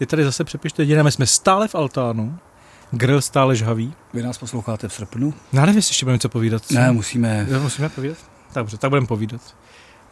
je 0.00 0.06
tady 0.06 0.24
zase 0.24 0.44
přepište 0.44 0.82
jediné, 0.82 1.02
my 1.02 1.12
jsme 1.12 1.26
stále 1.26 1.68
v 1.68 1.74
altánu, 1.74 2.38
grill 2.90 3.20
stále 3.20 3.56
žhavý. 3.56 3.94
Vy 4.14 4.22
nás 4.22 4.38
posloucháte 4.38 4.88
v 4.88 4.92
srpnu? 4.92 5.34
Já 5.52 5.60
nevím, 5.60 5.76
jestli 5.76 5.90
ještě 5.90 6.04
budeme 6.06 6.14
něco 6.14 6.28
povídat. 6.28 6.64
Co? 6.64 6.74
Ne, 6.74 6.92
musíme. 6.92 7.46
Já 7.50 7.58
musíme 7.58 7.88
povídat? 7.88 8.18
Dobře, 8.54 8.78
tak 8.78 8.90
budeme 8.90 9.06
povídat. 9.06 9.56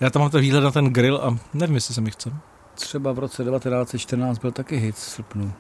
Já 0.01 0.11
tam 0.11 0.23
mám 0.23 0.31
to 0.31 0.39
výhled 0.39 0.61
na 0.61 0.71
ten 0.71 0.85
grill 0.87 1.17
a 1.17 1.39
nevím, 1.55 1.75
jestli 1.75 1.95
se 1.95 2.01
mi 2.01 2.11
chce. 2.11 2.33
Třeba 2.75 3.13
v 3.13 3.19
roce 3.19 3.45
1914 3.45 4.39
byl 4.39 4.53
taky 4.53 4.77
hit 4.77 4.95
v 4.95 4.99
srpnu. 4.99 5.53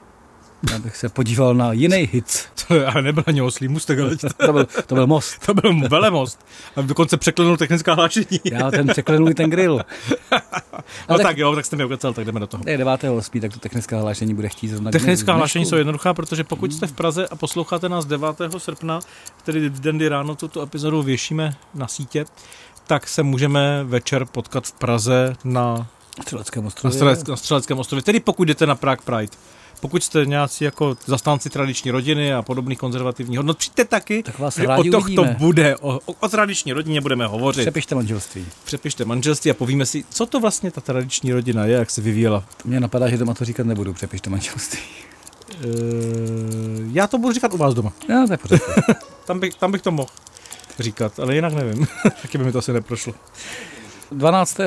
Já 0.73 0.79
bych 0.79 0.97
se 0.97 1.09
podíval 1.09 1.55
na 1.55 1.73
jiný 1.73 1.97
hit. 2.13 2.49
To 2.69 2.75
ale 2.89 3.03
nebyl 3.03 3.25
ani 3.27 3.43
oslý 3.43 3.69
můstek, 3.69 3.99
ale 3.99 4.17
To 4.47 4.53
byl, 4.53 4.67
to 4.87 4.95
byl 4.95 5.07
most. 5.07 5.39
to 5.47 5.55
byl 5.55 5.89
velemost. 5.89 6.47
A 6.77 6.81
dokonce 6.83 7.17
překlenul 7.17 7.57
technická 7.57 7.95
hlášení. 7.95 8.27
Já 8.45 8.71
ten 8.71 8.87
překlenul 8.87 9.35
ten 9.35 9.51
grill. 9.51 9.81
No 10.33 10.39
Ale 11.09 11.19
tak, 11.19 11.27
tak- 11.27 11.39
jo, 11.39 11.55
tak 11.55 11.65
jste 11.65 11.77
mi 11.77 11.85
ukecel, 11.85 12.13
tak 12.13 12.25
jdeme 12.25 12.41
do 12.41 12.47
toho. 12.47 12.63
Ne, 12.67 12.77
9. 12.77 13.05
8. 13.05 13.41
tak 13.41 13.53
to 13.53 13.59
technická 13.61 14.01
hlášení 14.01 14.35
bude 14.35 14.49
chtít 14.49 14.69
zrovna. 14.69 14.91
Technická 14.91 15.33
hlášení 15.33 15.67
jsou 15.67 15.77
jednoduchá, 15.77 16.15
protože 16.15 16.45
pokud 16.45 16.73
jste 16.73 16.87
v 16.87 16.93
Praze 16.93 17.29
a 17.29 17.37
posloucháte 17.37 17.89
nás 17.89 18.07
9. 18.07 18.27
srpna, 18.59 19.01
tedy 19.45 19.69
v 19.69 19.81
den, 19.81 19.97
kdy 19.97 20.09
ráno 20.09 20.35
tuto 20.35 20.63
epizodu 20.63 21.03
věšíme 21.03 21.57
na 21.75 21.89
sítě, 21.89 22.25
tak 22.87 23.09
se 23.09 23.23
můžeme 23.23 23.85
večer 23.85 24.25
potkat 24.25 24.67
v 24.67 24.73
Praze 24.73 25.35
na, 25.45 25.87
Střeleckém 26.23 26.63
na, 26.63 26.67
ostrově. 26.67 26.93
Střelec, 26.95 27.25
na 27.25 27.37
Střeleckém 27.37 27.79
ostrově. 27.79 28.03
Tedy 28.03 28.21
pokud 28.21 28.45
jdete 28.45 28.67
na 28.67 28.75
Prague 28.75 29.05
Pride. 29.05 29.33
Pokud 29.81 30.05
jste 30.05 30.27
nějací 30.27 30.65
jako 30.65 30.97
zastánci 31.07 31.51
tradiční 31.51 31.91
rodiny 31.91 32.35
a 32.35 32.43
podobných 32.43 32.79
konzervativních 32.79 33.39
hodnot, 33.39 33.59
přijďte 33.59 33.85
taky, 33.85 34.23
Tak 34.23 34.39
vás 34.39 34.59
o 34.59 34.85
to 34.91 35.01
to 35.15 35.25
bude. 35.25 35.77
O, 35.77 36.01
o, 36.07 36.15
o 36.21 36.29
tradiční 36.29 36.73
rodině 36.73 37.01
budeme 37.01 37.27
hovořit. 37.27 37.61
Přepište 37.61 37.95
manželství. 37.95 38.47
Přepište 38.65 39.05
manželství 39.05 39.51
a 39.51 39.55
povíme 39.55 39.87
si, 39.87 40.05
co 40.11 40.27
to 40.27 40.41
vlastně 40.41 40.71
ta 40.71 40.81
tradiční 40.81 41.33
rodina 41.33 41.65
je, 41.65 41.75
jak 41.75 41.91
se 41.91 42.01
vyvíjela. 42.01 42.45
Mně 42.65 42.81
napadá, 42.81 43.09
že 43.09 43.17
doma 43.17 43.35
to 43.35 43.45
říkat 43.45 43.67
nebudu, 43.67 43.93
přepište 43.95 44.31
manželství. 44.31 44.81
E, 45.53 45.67
já 46.93 47.07
to 47.07 47.19
budu 47.19 47.33
říkat 47.33 47.55
u 47.55 47.57
vás 47.57 47.75
doma. 47.75 47.93
No, 48.09 48.27
to 48.49 48.55
je. 48.55 48.61
Tam 49.27 49.41
bych, 49.41 49.55
tam 49.55 49.73
bych 49.73 49.83
to 49.83 49.91
mohl 49.91 50.09
říkat, 50.79 51.21
ale 51.21 51.35
jinak 51.35 51.53
nevím. 51.53 51.87
Taky 52.23 52.39
by 52.39 52.45
mi 52.45 52.53
to 52.53 52.59
asi 52.59 52.73
neprošlo. 52.73 53.15
12. 54.13 54.51
se 54.51 54.67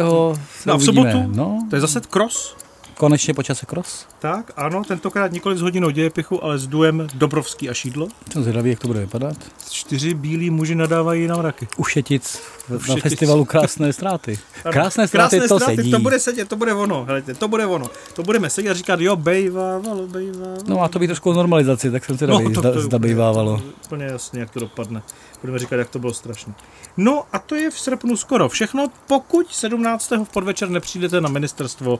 No 0.65 0.73
a 0.73 0.77
v 0.77 0.83
sobotu? 0.83 1.23
No, 1.27 1.67
To 1.69 1.75
je 1.75 1.81
zase 1.81 2.01
cross. 2.01 2.55
Konečně 3.01 3.33
po 3.33 3.43
čase 3.43 3.65
cross. 3.65 4.05
Tak, 4.19 4.51
ano, 4.55 4.83
tentokrát 4.83 5.31
nikoli 5.31 5.57
s 5.57 5.61
hodinou 5.61 5.89
dějepichu, 5.89 6.43
ale 6.43 6.57
s 6.57 6.67
duem 6.67 7.07
Dobrovský 7.13 7.69
a 7.69 7.73
Šídlo. 7.73 8.07
Jsem 8.31 8.41
zvědavý, 8.41 8.69
jak 8.69 8.79
to 8.79 8.87
bude 8.87 8.99
vypadat. 8.99 9.35
Čtyři 9.71 10.13
bílí 10.13 10.49
muži 10.49 10.75
nadávají 10.75 11.27
na 11.27 11.37
mraky. 11.37 11.67
Ušetic 11.77 12.41
na 12.89 12.95
festivalu 12.95 13.45
Krásné 13.45 13.93
ztráty. 13.93 14.39
Krásné 14.71 15.07
ztráty, 15.07 15.39
to 15.39 15.59
ztráty, 15.59 15.75
sedí. 15.75 15.91
To 15.91 15.99
bude 15.99 16.19
sedět, 16.19 16.49
to 16.49 16.55
bude 16.55 16.73
ono, 16.73 17.05
helejte, 17.05 17.33
to 17.33 17.47
bude 17.47 17.65
ono. 17.65 17.89
To 18.13 18.23
budeme 18.23 18.49
sedět 18.49 18.69
a 18.69 18.73
říkat, 18.73 18.99
jo, 18.99 19.15
bejvávalo, 19.15 20.07
bejvávalo. 20.07 20.63
No 20.67 20.77
má 20.77 20.87
to 20.87 20.99
být 20.99 21.07
trošku 21.07 21.29
o 21.29 21.33
normalizaci, 21.33 21.91
tak 21.91 22.05
jsem 22.05 22.17
si 22.17 22.27
no, 22.27 22.39
zda, 22.75 22.99
bývávalo. 22.99 23.61
Úplně 23.85 24.05
jasně, 24.05 24.39
jak 24.39 24.49
to 24.49 24.59
dopadne. 24.59 25.01
Budeme 25.41 25.59
říkat, 25.59 25.75
jak 25.75 25.89
to 25.89 25.99
bylo 25.99 26.13
strašné. 26.13 26.53
No 26.97 27.23
a 27.33 27.39
to 27.39 27.55
je 27.55 27.71
v 27.71 27.79
srpnu 27.79 28.17
skoro 28.17 28.49
všechno, 28.49 28.87
pokud 29.07 29.47
17. 29.53 30.11
v 30.11 30.29
podvečer 30.29 30.69
nepřijdete 30.69 31.21
na 31.21 31.29
ministerstvo 31.29 31.99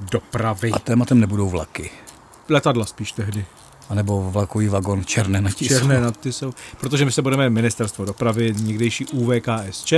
dopravy. 0.00 0.70
A 0.72 0.78
tématem 0.78 1.20
nebudou 1.20 1.48
vlaky. 1.48 1.90
Letadla 2.48 2.86
spíš 2.86 3.12
tehdy. 3.12 3.44
A 3.90 3.94
nebo 3.94 4.30
vlakový 4.30 4.68
vagon 4.68 5.04
černé 5.04 5.42
tisku. 5.42 5.74
Černé 5.74 6.00
na 6.00 6.10
ty 6.10 6.32
jsou. 6.32 6.52
Protože 6.80 7.04
my 7.04 7.12
se 7.12 7.22
budeme 7.22 7.50
ministerstvo 7.50 8.04
dopravy, 8.04 8.54
někdejší 8.60 9.06
UVKSČ 9.06 9.92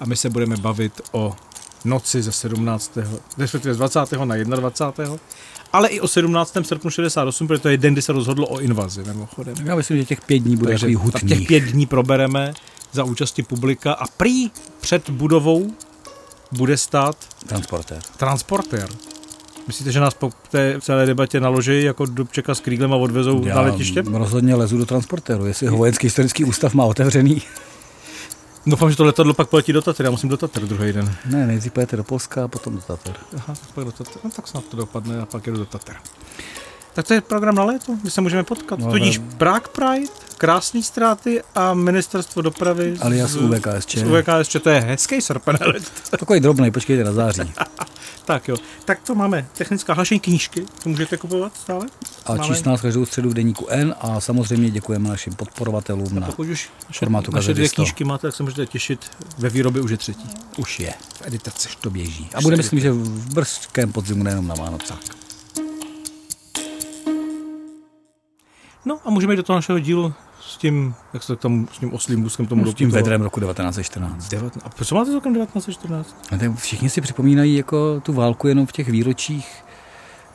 a 0.00 0.06
my 0.06 0.16
se 0.16 0.30
budeme 0.30 0.56
bavit 0.56 1.00
o 1.12 1.36
noci 1.84 2.22
ze 2.22 2.32
17. 2.32 2.98
respektive 3.38 3.74
z 3.74 3.76
20. 3.76 3.98
na 4.24 4.36
21. 4.56 5.16
Ale 5.72 5.88
i 5.88 6.00
o 6.00 6.08
17. 6.08 6.56
srpnu 6.62 6.90
68, 6.90 7.46
protože 7.46 7.60
to 7.62 7.68
je 7.68 7.76
den, 7.76 7.92
kdy 7.92 8.02
se 8.02 8.12
rozhodlo 8.12 8.46
o 8.46 8.60
invazi, 8.60 9.02
mimochodem. 9.04 9.54
Tak 9.54 9.66
já 9.66 9.74
myslím, 9.74 9.96
že 9.96 10.04
těch 10.04 10.20
pět 10.20 10.38
dní 10.38 10.56
bude 10.56 10.72
takový 10.72 10.94
tak 10.94 11.02
hutný. 11.04 11.28
těch 11.28 11.46
pět 11.46 11.60
dní 11.60 11.86
probereme 11.86 12.52
za 12.92 13.04
účasti 13.04 13.42
publika 13.42 13.92
a 13.92 14.06
prý 14.06 14.50
před 14.80 15.10
budovou 15.10 15.70
bude 16.52 16.76
stát 16.76 17.16
Transportér. 17.46 18.00
transportér. 18.16 18.88
Myslíte, 19.68 19.92
že 19.92 20.00
nás 20.00 20.14
po 20.14 20.30
té 20.50 20.76
celé 20.80 21.06
debatě 21.06 21.40
naloží 21.40 21.82
jako 21.82 22.06
Dubčeka 22.06 22.54
s 22.54 22.60
Kríglem 22.60 22.92
a 22.92 22.96
odvezou 22.96 23.44
na 23.44 23.60
letiště? 23.60 24.02
rozhodně 24.12 24.54
lezu 24.54 24.78
do 24.78 24.86
transportéru, 24.86 25.46
jestli 25.46 25.66
ho 25.66 25.76
vojenský 25.76 26.06
historický 26.06 26.44
ústav 26.44 26.74
má 26.74 26.84
otevřený. 26.84 27.42
Doufám, 28.66 28.90
že 28.90 28.96
to 28.96 29.04
letadlo 29.04 29.34
pak 29.34 29.48
poletí 29.48 29.72
do 29.72 29.82
Tatry, 29.82 30.04
já 30.04 30.10
musím 30.10 30.28
do 30.28 30.36
Tatry 30.36 30.66
druhý 30.66 30.92
den. 30.92 31.14
Ne, 31.26 31.46
nejdřív 31.46 31.72
pojete 31.72 31.96
do 31.96 32.04
Polska 32.04 32.44
a 32.44 32.48
potom 32.48 32.74
do 32.74 32.80
Tater. 32.80 33.14
Aha, 33.36 33.54
tak 33.60 33.70
pak 33.74 33.84
do 33.84 33.92
Tatry. 33.92 34.20
No, 34.24 34.30
tak 34.30 34.48
snad 34.48 34.64
to 34.64 34.76
dopadne 34.76 35.20
a 35.20 35.26
pak 35.26 35.46
jedu 35.46 35.58
do 35.58 35.64
Tatr. 35.66 35.92
Tak 36.94 37.06
to 37.06 37.14
je 37.14 37.20
program 37.20 37.54
na 37.54 37.64
léto, 37.64 37.96
kdy 38.02 38.10
se 38.10 38.20
můžeme 38.20 38.42
potkat. 38.44 38.78
No, 38.78 38.90
Tudíž 38.90 39.18
ne. 39.18 39.24
Prague 39.38 39.68
Pride, 39.72 40.06
krásné 40.38 40.82
ztráty 40.82 41.42
a 41.54 41.74
ministerstvo 41.74 42.42
dopravy. 42.42 42.96
z- 42.96 43.02
Alias 43.02 43.30
z- 43.30 43.36
UVKSČ. 43.36 43.96
Z 43.98 44.02
UVKSČ, 44.02 44.56
to 44.62 44.70
je 44.70 44.80
hezký 44.80 45.20
srpen, 45.20 45.58
ale 45.60 45.74
Takový 46.10 46.40
drobný, 46.40 46.70
počkejte 46.70 47.04
na 47.04 47.12
září. 47.12 47.40
Tak 48.28 48.48
jo, 48.48 48.56
tak 48.84 49.00
to 49.02 49.14
máme 49.14 49.46
technická 49.58 49.94
hlašení 49.94 50.20
knížky, 50.20 50.66
to 50.82 50.88
můžete 50.88 51.16
kupovat 51.16 51.56
stále. 51.56 51.86
A 52.26 52.34
Máme. 52.34 52.46
číst 52.46 52.66
nás 52.66 52.80
každou 52.80 53.06
středu 53.06 53.30
v 53.30 53.34
deníku 53.34 53.66
N 53.68 53.94
a 54.00 54.20
samozřejmě 54.20 54.70
děkujeme 54.70 55.08
našim 55.08 55.34
podporovatelům 55.34 56.20
na 56.20 56.26
Pokud 56.26 56.48
už 56.48 56.70
naše, 56.88 56.98
formátu 56.98 57.30
naše 57.32 57.52
dvě 57.52 57.64
Gazety 57.64 57.68
100. 57.68 57.82
knížky 57.82 58.04
máte, 58.04 58.26
tak 58.26 58.34
se 58.36 58.42
můžete 58.42 58.66
těšit 58.66 59.10
ve 59.38 59.48
výrobě 59.48 59.82
už 59.82 59.90
je 59.90 59.96
třetí. 59.96 60.30
už 60.56 60.80
je. 60.80 60.94
V 61.14 61.26
editaci. 61.26 61.68
To 61.80 61.90
běží. 61.90 62.30
A 62.34 62.40
bude 62.40 62.56
myslím, 62.56 62.80
že 62.80 62.92
v 62.92 63.34
brzkém 63.34 63.92
podzimu 63.92 64.24
nejenom 64.24 64.46
na 64.46 64.54
Vánoce. 64.54 64.94
No 68.84 68.98
a 69.04 69.10
můžeme 69.10 69.32
jít 69.32 69.36
do 69.36 69.42
toho 69.42 69.56
našeho 69.56 69.78
dílu 69.78 70.14
s 70.48 70.56
tím, 70.56 70.94
jak 71.12 71.22
se 71.22 71.36
tam, 71.36 71.68
s 71.72 71.78
tím 71.78 71.94
oslým 71.94 72.22
vůzkem 72.22 72.46
tomu 72.46 72.66
S 72.72 72.74
tím 72.74 72.90
vedrem 72.90 73.22
roku 73.22 73.40
1914. 73.40 74.28
Devět- 74.28 74.58
A 74.64 74.84
co 74.84 74.94
máte 74.94 75.10
s 75.10 75.14
rokem 75.14 75.34
1914? 75.34 76.16
A 76.32 76.36
tak 76.36 76.56
všichni 76.56 76.90
si 76.90 77.00
připomínají 77.00 77.56
jako 77.56 78.00
tu 78.00 78.12
válku 78.12 78.48
jenom 78.48 78.66
v 78.66 78.72
těch 78.72 78.88
výročích, 78.88 79.64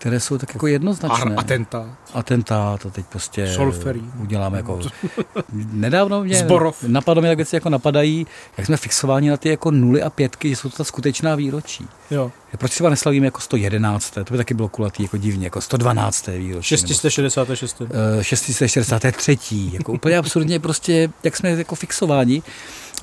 které 0.03 0.19
jsou 0.19 0.37
tak 0.37 0.53
jako 0.53 0.67
jednoznačné. 0.67 1.35
A, 1.35 1.39
atentát. 1.39 1.87
Atentát 2.13 2.85
a 2.85 2.89
teď 2.89 3.05
prostě 3.05 3.53
Solferí. 3.53 4.11
uděláme 4.19 4.57
jako... 4.57 4.79
Nedávno 5.53 6.23
mě 6.23 6.35
Zborov. 6.35 6.83
napadlo 6.87 7.21
mě 7.21 7.29
tak 7.29 7.37
věci 7.37 7.55
jako 7.55 7.69
napadají, 7.69 8.27
jak 8.57 8.67
jsme 8.67 8.77
fixováni 8.77 9.29
na 9.29 9.37
ty 9.37 9.49
jako 9.49 9.71
nuly 9.71 10.01
a 10.01 10.09
pětky, 10.09 10.49
že 10.49 10.55
jsou 10.55 10.69
to 10.69 10.77
ta 10.77 10.83
skutečná 10.83 11.35
výročí. 11.35 11.87
Jo. 12.11 12.31
Proč 12.57 12.71
třeba 12.71 12.89
neslavíme 12.89 13.27
jako 13.27 13.41
111. 13.41 14.13
To 14.13 14.33
by 14.33 14.37
taky 14.37 14.53
bylo 14.53 14.69
kulatý 14.69 15.03
jako 15.03 15.17
divně, 15.17 15.45
jako 15.45 15.61
112. 15.61 16.27
výročí. 16.27 16.75
nebo 16.75 16.87
666. 16.87 17.81
eh, 18.19 18.23
663. 18.23 19.69
Jako 19.73 19.91
úplně 19.91 20.17
absurdně 20.17 20.59
prostě, 20.59 21.09
jak 21.23 21.37
jsme 21.37 21.49
jako 21.49 21.75
fixováni. 21.75 22.43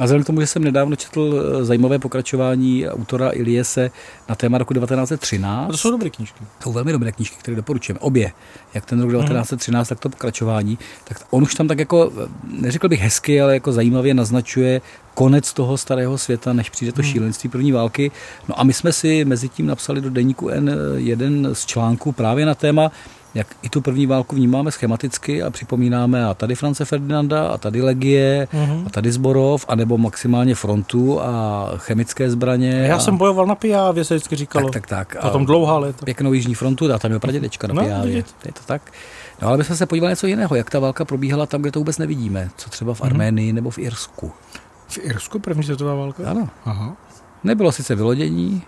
A 0.01 0.05
vzhledem 0.05 0.25
k 0.25 0.27
tomu, 0.27 0.41
že 0.41 0.47
jsem 0.47 0.65
nedávno 0.65 0.97
četl 0.97 1.35
eh, 1.61 1.65
zajímavé 1.65 1.99
pokračování 1.99 2.89
autora 2.89 3.31
Iliese 3.31 3.91
na 4.29 4.35
téma 4.35 4.59
roku 4.59 4.75
1913. 4.75 5.69
A 5.69 5.73
to 5.73 5.77
jsou 5.77 5.91
dobré 5.91 6.11
knížky. 6.11 6.45
jsou 6.63 6.73
velmi 6.73 6.93
dobré 6.93 7.13
knížky, 7.13 7.37
které 7.39 7.57
doporučujeme. 7.57 8.01
Obě. 8.01 8.33
Jak 8.75 8.87
ten 8.87 9.01
rok 9.01 9.11
1913, 9.11 9.89
tak 9.89 10.01
to 10.01 10.09
pokračování. 10.09 10.79
Tak 11.05 11.27
on 11.31 11.43
už 11.43 11.55
tam 11.55 11.69
tak 11.69 11.79
jako, 11.79 12.13
eh, 12.25 12.29
neřekl 12.45 12.89
bych 12.89 13.01
hezky, 13.01 13.43
ale 13.43 13.55
jako 13.55 13.73
zajímavě 13.73 14.15
naznačuje 14.15 14.81
konec 15.15 15.53
toho 15.53 15.77
starého 15.77 16.19
světa, 16.19 16.53
než 16.53 16.71
přijde 16.71 16.93
to 16.93 17.03
šílenství 17.03 17.51
první 17.51 17.73
války. 17.73 18.11
No 18.49 18.61
a 18.61 18.65
my 18.65 18.73
jsme 18.73 18.93
si 18.93 19.25
mezi 19.25 19.49
tím 19.49 19.67
napsali 19.67 20.01
do 20.01 20.11
deníku 20.11 20.49
N 20.49 20.71
jeden 20.97 21.49
z 21.53 21.67
článků 21.67 22.13
právě 22.13 22.47
na 22.47 22.55
téma, 22.55 22.91
jak 23.35 23.47
i 23.63 23.69
tu 23.69 23.81
první 23.81 24.07
válku 24.07 24.37
vnímáme 24.37 24.71
schematicky 24.73 25.43
a 25.43 25.51
připomínáme 25.51 26.25
a 26.25 26.35
tady 26.35 26.55
France 26.55 26.85
Ferdinanda, 26.85 27.49
a 27.49 27.59
tady 27.59 27.83
Legie, 27.83 28.49
Mhm. 28.53 28.83
a 28.87 28.91
tady 28.91 29.13
Zborov, 29.13 29.65
anebo 29.69 29.99
maximálně 29.99 30.55
frontu 30.55 31.21
a 31.23 31.67
chemické 31.77 32.31
zbraně. 32.31 32.71
Já 32.71 32.97
a... 32.97 32.99
jsem 32.99 33.17
bojoval 33.17 33.47
na 33.47 33.55
Pijávě, 33.55 34.05
se 34.05 34.15
vždycky 34.15 34.37
říkalo. 34.37 34.71
tak, 34.71 34.87
tak, 34.87 35.15
tak. 35.15 35.25
A 35.25 35.31
tom 35.31 35.47
dlouhá 35.47 35.79
léta. 35.79 36.05
pěknou 36.05 36.33
jižní 36.33 36.55
frontu, 36.55 36.93
a 36.95 36.99
tam 36.99 37.13
je 37.13 37.19
pradědečka 37.19 37.67
na 37.67 37.75
No, 37.75 37.83
Pijávě. 37.83 38.17
Je 38.17 38.53
to 38.53 38.61
tak? 38.67 38.93
No 39.43 39.49
ale 39.49 39.57
my 39.57 39.65
jsme 39.65 39.77
se 39.77 39.87
podívali 39.87 40.13
něco 40.13 40.27
jiného, 40.27 40.57
jak 40.57 40.71
ta 40.71 40.79
válka 40.79 41.05
probíhala 41.05 41.47
tam, 41.47 41.61
kde 41.63 41.71
to 41.73 41.79
vůbec 41.81 41.99
nevidíme. 41.99 42.51
Co 42.57 42.71
třeba 42.71 42.91
Mhm. 42.93 42.97
v 42.97 43.03
Arménii 43.03 43.53
nebo 43.53 43.71
v 43.71 43.79
Irsku. 43.79 44.33
V 44.89 44.99
Irsku 45.03 45.39
první 45.39 45.63
světová 45.63 45.95
válka? 45.95 46.23
Ano, 46.31 46.49
Aha. 46.65 46.97
nebylo 47.45 47.73
sice 47.73 47.95
vylodění, 47.95 48.63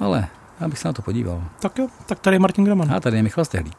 ale 0.00 0.28
já 0.60 0.68
bych 0.68 0.78
se 0.78 0.88
na 0.88 0.92
to 0.92 1.02
podíval. 1.02 1.44
Tak 1.60 1.78
jo, 1.78 1.86
tak 2.06 2.18
tady 2.18 2.34
je 2.34 2.40
Martin 2.40 2.64
Graman. 2.64 2.92
A 2.94 3.00
tady 3.00 3.16
je 3.16 3.22
Michal 3.22 3.44
Stehlík. 3.44 3.76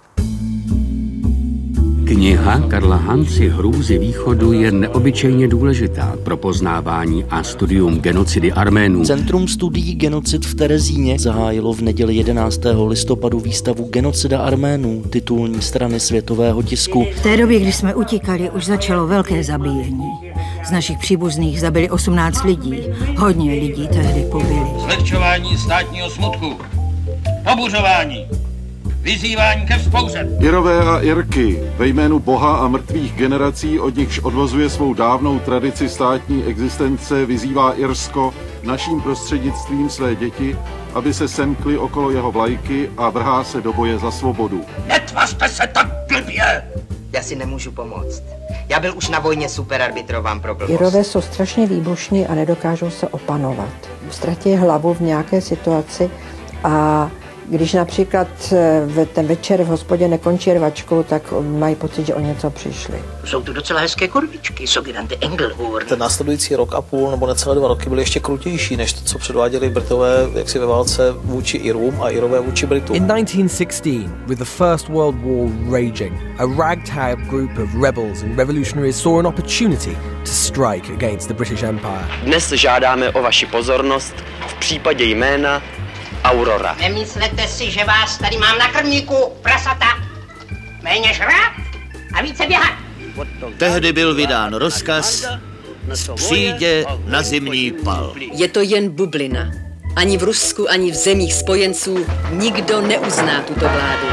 Kniha 2.07 2.59
Karla 2.59 2.95
Hanci 2.95 3.49
Hrůzy 3.49 3.97
východu 3.97 4.53
je 4.53 4.71
neobyčejně 4.71 5.47
důležitá 5.47 6.15
pro 6.23 6.37
poznávání 6.37 7.25
a 7.29 7.43
studium 7.43 7.99
genocidy 7.99 8.51
Arménů. 8.51 9.05
Centrum 9.05 9.47
studií 9.47 9.95
genocid 9.95 10.45
v 10.45 10.55
Terezíně 10.55 11.19
zahájilo 11.19 11.73
v 11.73 11.81
neděli 11.81 12.15
11. 12.15 12.61
listopadu 12.87 13.39
výstavu 13.39 13.83
Genocida 13.83 14.39
Arménů, 14.39 15.03
titulní 15.09 15.61
strany 15.61 15.99
světového 15.99 16.63
tisku. 16.63 17.05
V 17.15 17.23
té 17.23 17.37
době, 17.37 17.59
kdy 17.59 17.71
jsme 17.71 17.95
utíkali, 17.95 18.49
už 18.49 18.65
začalo 18.65 19.07
velké 19.07 19.43
zabíjení. 19.43 20.09
Z 20.67 20.71
našich 20.71 20.97
příbuzných 20.97 21.61
zabili 21.61 21.89
18 21.89 22.43
lidí. 22.43 22.83
Hodně 23.17 23.51
lidí 23.51 23.87
tehdy 23.87 24.25
pobili. 24.31 24.61
zlehčování 24.79 25.57
státního 25.57 26.09
smutku, 26.09 26.59
pobuřování, 27.43 28.27
Vyzývání 29.01 29.65
ke 29.65 29.77
vzpouře. 29.77 30.27
Irové 30.39 30.79
a 30.81 30.99
Irky 30.99 31.59
ve 31.77 31.87
jménu 31.87 32.19
Boha 32.19 32.57
a 32.57 32.67
mrtvých 32.67 33.13
generací, 33.13 33.79
od 33.79 33.95
nichž 33.95 34.19
odvozuje 34.19 34.69
svou 34.69 34.93
dávnou 34.93 35.39
tradici 35.39 35.89
státní 35.89 36.43
existence, 36.43 37.25
vyzývá 37.25 37.73
Irsko 37.73 38.33
naším 38.63 39.01
prostřednictvím 39.01 39.89
své 39.89 40.15
děti, 40.15 40.57
aby 40.93 41.13
se 41.13 41.27
semkli 41.27 41.77
okolo 41.77 42.11
jeho 42.11 42.31
vlajky 42.31 42.89
a 42.97 43.09
vrhá 43.09 43.43
se 43.43 43.61
do 43.61 43.73
boje 43.73 43.99
za 43.99 44.11
svobodu. 44.11 44.61
Netvařte 44.87 45.49
se 45.49 45.67
tak 45.73 45.87
blbě! 46.07 46.63
Já 47.13 47.21
si 47.21 47.35
nemůžu 47.35 47.71
pomoct. 47.71 48.23
Já 48.69 48.79
byl 48.79 48.97
už 48.97 49.09
na 49.09 49.19
vojně 49.19 49.49
superarbitrován 49.49 50.39
pro 50.39 50.55
blbost. 50.55 50.73
Irové 50.73 51.03
jsou 51.03 51.21
strašně 51.21 51.67
výbušní 51.67 52.27
a 52.27 52.35
nedokážou 52.35 52.89
se 52.89 53.07
opanovat. 53.07 53.69
Ztratí 54.11 54.55
hlavu 54.55 54.93
v 54.93 55.01
nějaké 55.01 55.41
situaci 55.41 56.09
a 56.63 57.09
když 57.47 57.73
například 57.73 58.27
eh, 58.51 59.05
ten 59.05 59.27
večer 59.27 59.63
v 59.63 59.67
hospodě 59.67 60.07
nekončí 60.07 60.53
rvačkou, 60.53 61.03
tak 61.03 61.33
mají 61.41 61.75
pocit, 61.75 62.05
že 62.05 62.15
o 62.15 62.19
něco 62.19 62.49
přišli. 62.49 63.03
Jsou 63.25 63.41
tu 63.41 63.53
docela 63.53 63.79
hezké 63.79 64.07
kurvičky, 64.07 64.67
sogenante 64.67 65.15
Engelhur. 65.21 65.83
Ten 65.83 65.99
následující 65.99 66.55
rok 66.55 66.73
a 66.73 66.81
půl 66.81 67.11
nebo 67.11 67.27
necelé 67.27 67.55
dva 67.55 67.67
roky 67.67 67.89
byly 67.89 68.01
ještě 68.01 68.19
krutější 68.19 68.77
než 68.77 68.93
to, 68.93 69.01
co 69.01 69.17
předváděli 69.17 69.69
Britové 69.69 70.29
jaksi 70.33 70.59
ve 70.59 70.65
válce 70.65 71.11
vůči 71.11 71.57
Irům 71.57 72.01
a 72.01 72.09
Irové 72.09 72.39
vůči 72.39 72.65
Britům. 72.65 72.95
In 72.95 73.07
1916, 73.07 74.27
with 74.27 74.39
the 74.39 74.45
First 74.45 74.89
World 74.89 75.15
War 75.15 75.71
raging, 75.71 76.13
a 76.37 76.45
ragtag 76.57 77.19
group 77.29 77.51
of 77.63 77.69
rebels 77.83 78.23
and 78.23 78.37
revolutionaries 78.37 79.01
saw 79.01 79.19
an 79.19 79.27
opportunity 79.27 79.97
to 80.23 80.31
strike 80.31 80.93
against 80.93 81.27
the 81.27 81.33
British 81.33 81.63
Empire. 81.63 82.07
Dnes 82.23 82.49
žádáme 82.49 83.09
o 83.09 83.21
vaši 83.21 83.45
pozornost 83.45 84.15
v 84.47 84.53
případě 84.53 85.03
jména 85.03 85.61
Aurora. 86.23 86.75
Nemyslete 86.79 87.47
si, 87.47 87.71
že 87.71 87.83
vás 87.85 88.17
tady 88.17 88.37
mám 88.37 88.57
na 88.57 88.67
krmníku, 88.67 89.33
prasata. 89.41 89.85
Méně 90.81 91.13
žrát 91.13 91.51
a 92.13 92.21
více 92.21 92.47
běhat. 92.47 92.73
Tehdy 93.57 93.93
byl 93.93 94.15
vydán 94.15 94.53
rozkaz 94.53 95.25
přijde 96.15 96.85
na 97.05 97.21
zimní 97.21 97.71
pal. 97.71 98.13
Je 98.31 98.47
to 98.47 98.61
jen 98.61 98.89
bublina. 98.89 99.51
Ani 99.95 100.17
v 100.17 100.23
Rusku, 100.23 100.69
ani 100.69 100.91
v 100.91 100.95
zemích 100.95 101.33
spojenců 101.33 102.05
nikdo 102.31 102.81
neuzná 102.81 103.41
tuto 103.41 103.69
vládu. 103.69 104.07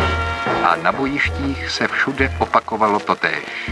A 0.64 0.76
na 0.76 0.92
bojištích 0.92 1.70
se 1.70 1.88
všude 1.88 2.32
opakovalo 2.38 2.98
totéž. 2.98 3.70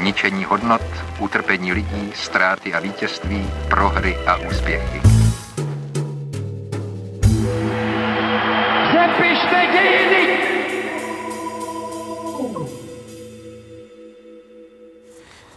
Ničení 0.00 0.44
hodnot, 0.44 0.82
utrpení 1.18 1.72
lidí, 1.72 2.12
ztráty 2.14 2.74
a 2.74 2.80
vítězství, 2.80 3.50
prohry 3.68 4.16
a 4.26 4.36
úspěchy. 4.36 5.23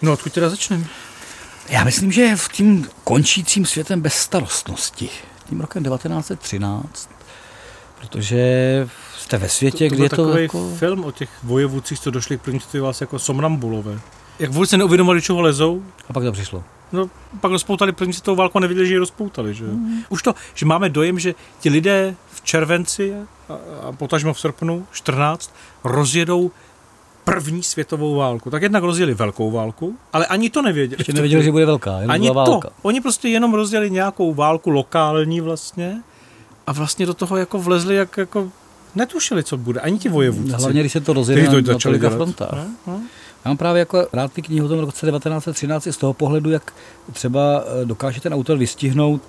No, 0.02 0.14
odkud 0.14 0.34
teda 0.34 0.50
začneme? 0.50 0.86
Já 1.70 1.84
myslím, 1.84 2.12
že 2.12 2.36
v 2.36 2.50
tím 2.50 2.88
končícím 3.04 3.66
světem 3.66 4.02
bezstarostnosti, 4.02 5.10
tím 5.50 5.62
rokem 5.62 5.84
1913, 5.84 7.10
protože 8.00 8.88
jste 9.18 9.38
ve 9.38 9.50
světě, 9.50 9.90
to, 9.90 9.90
to 9.90 9.96
kde 9.96 10.06
je 10.06 10.10
to 10.10 10.16
takový 10.16 10.44
jako... 10.44 10.76
film 10.76 11.06
o 11.06 11.12
těch 11.12 11.30
vojevůcích, 11.44 12.00
co 12.00 12.12
došli 12.12 12.38
k 12.38 12.42
první 12.42 12.60
světové 12.60 12.82
válce 12.82 13.04
jako 13.04 13.20
somnambulové. 13.20 14.00
Jak 14.40 14.52
vůbec 14.52 14.70
se 14.70 14.78
neuvědomili, 14.78 15.22
čeho 15.22 15.42
lezou. 15.42 15.84
A 16.10 16.14
pak 16.14 16.24
to 16.24 16.32
přišlo. 16.32 16.64
No, 16.92 17.10
pak 17.42 17.52
rozpoutali 17.52 17.92
první 17.92 18.14
světovou 18.14 18.36
válku 18.36 18.58
a 18.58 18.62
nevěděli, 18.62 18.88
že 18.88 18.94
ji 18.94 18.98
rozpoutali. 18.98 19.54
Že? 19.54 19.66
Mm. 19.66 20.04
Už 20.10 20.24
to, 20.24 20.36
že 20.54 20.66
máme 20.66 20.90
dojem, 20.90 21.20
že 21.20 21.36
ti 21.60 21.70
lidé 21.70 22.16
v 22.32 22.42
červenci 22.42 23.14
a, 23.14 23.54
a 23.88 23.92
potažmo 23.92 24.34
v 24.34 24.40
srpnu 24.40 24.88
14 24.92 25.56
rozjedou 25.84 26.52
první 27.34 27.64
světovou 27.64 28.16
válku. 28.16 28.50
Tak 28.50 28.62
jednak 28.62 28.84
rozjeli 28.84 29.14
velkou 29.14 29.52
válku, 29.52 29.96
ale 30.14 30.26
ani 30.26 30.50
to 30.50 30.62
nevěděli. 30.62 31.00
Ještě 31.00 31.14
nevěděli, 31.14 31.44
že 31.44 31.52
bude 31.52 31.66
velká, 31.66 31.92
jenom 31.98 32.12
ani 32.12 32.32
válka. 32.32 32.68
to. 32.68 32.74
Oni 32.82 33.02
prostě 33.02 33.28
jenom 33.28 33.54
rozjeli 33.54 33.92
nějakou 33.92 34.34
válku 34.34 34.70
lokální 34.70 35.42
vlastně 35.42 36.02
a 36.68 36.72
vlastně 36.72 37.06
do 37.06 37.14
toho 37.14 37.38
jako 37.38 37.60
vlezli, 37.60 37.96
jak 37.96 38.18
jako 38.18 38.52
netušili, 38.96 39.44
co 39.44 39.58
bude. 39.58 39.80
Ani 39.80 40.00
ti 40.00 40.10
vojevůdci. 40.10 40.56
Hlavně, 40.60 40.80
když 40.80 40.92
se 40.92 41.02
to 41.02 41.14
rozjeli 41.14 41.48
na, 41.48 41.74
na 41.74 41.80
tolika 41.80 42.10
frontách. 42.10 42.54
No, 42.54 42.68
no. 42.88 43.02
Já 43.48 43.50
mám 43.50 43.58
právě 43.58 43.80
jako 43.80 44.08
rád 44.14 44.34
ty 44.34 44.42
knihy 44.42 44.62
o 44.62 44.68
tom 44.68 44.80
roce 44.80 45.06
1913 45.06 45.88
i 45.88 45.94
z 45.94 45.98
toho 45.98 46.14
pohledu, 46.14 46.52
jak 46.52 46.74
třeba 47.14 47.64
dokáže 47.84 48.22
ten 48.22 48.34
autor 48.34 48.58
vystihnout 48.58 49.22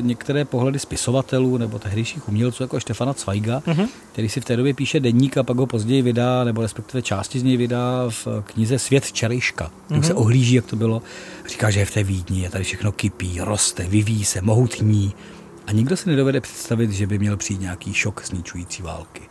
některé 0.00 0.44
pohledy 0.44 0.78
spisovatelů 0.78 1.56
nebo 1.56 1.78
tehdejších 1.78 2.28
umělců, 2.28 2.62
jako 2.62 2.80
Štefana 2.80 3.12
Zweiga, 3.12 3.62
uh-huh. 3.66 3.88
který 4.12 4.28
si 4.28 4.40
v 4.40 4.44
té 4.44 4.56
době 4.56 4.74
píše 4.74 5.00
denník 5.00 5.36
a 5.36 5.42
pak 5.42 5.56
ho 5.56 5.66
později 5.66 6.02
vydá, 6.02 6.44
nebo 6.44 6.62
respektive 6.62 7.02
části 7.02 7.40
z 7.40 7.42
něj 7.42 7.56
vydá 7.56 8.04
v 8.08 8.28
knize 8.44 8.78
Svět 8.78 9.04
včerejška. 9.04 9.70
Uh-huh. 9.90 10.00
se 10.00 10.14
ohlíží, 10.14 10.54
jak 10.54 10.66
to 10.66 10.76
bylo. 10.76 11.02
Říká, 11.48 11.70
že 11.70 11.80
je 11.80 11.86
v 11.86 11.90
té 11.90 12.02
Vídni, 12.02 12.46
a 12.46 12.50
tady 12.50 12.64
všechno 12.64 12.92
kypí, 12.92 13.40
roste, 13.40 13.86
vyvíjí 13.88 14.24
se, 14.24 14.40
mohutní. 14.40 15.14
A 15.66 15.72
nikdo 15.72 15.96
si 15.96 16.08
nedovede 16.08 16.40
představit, 16.40 16.90
že 16.90 17.06
by 17.06 17.18
měl 17.18 17.36
přijít 17.36 17.60
nějaký 17.60 17.94
šok 17.94 18.22
zničující 18.26 18.82
války. 18.82 19.22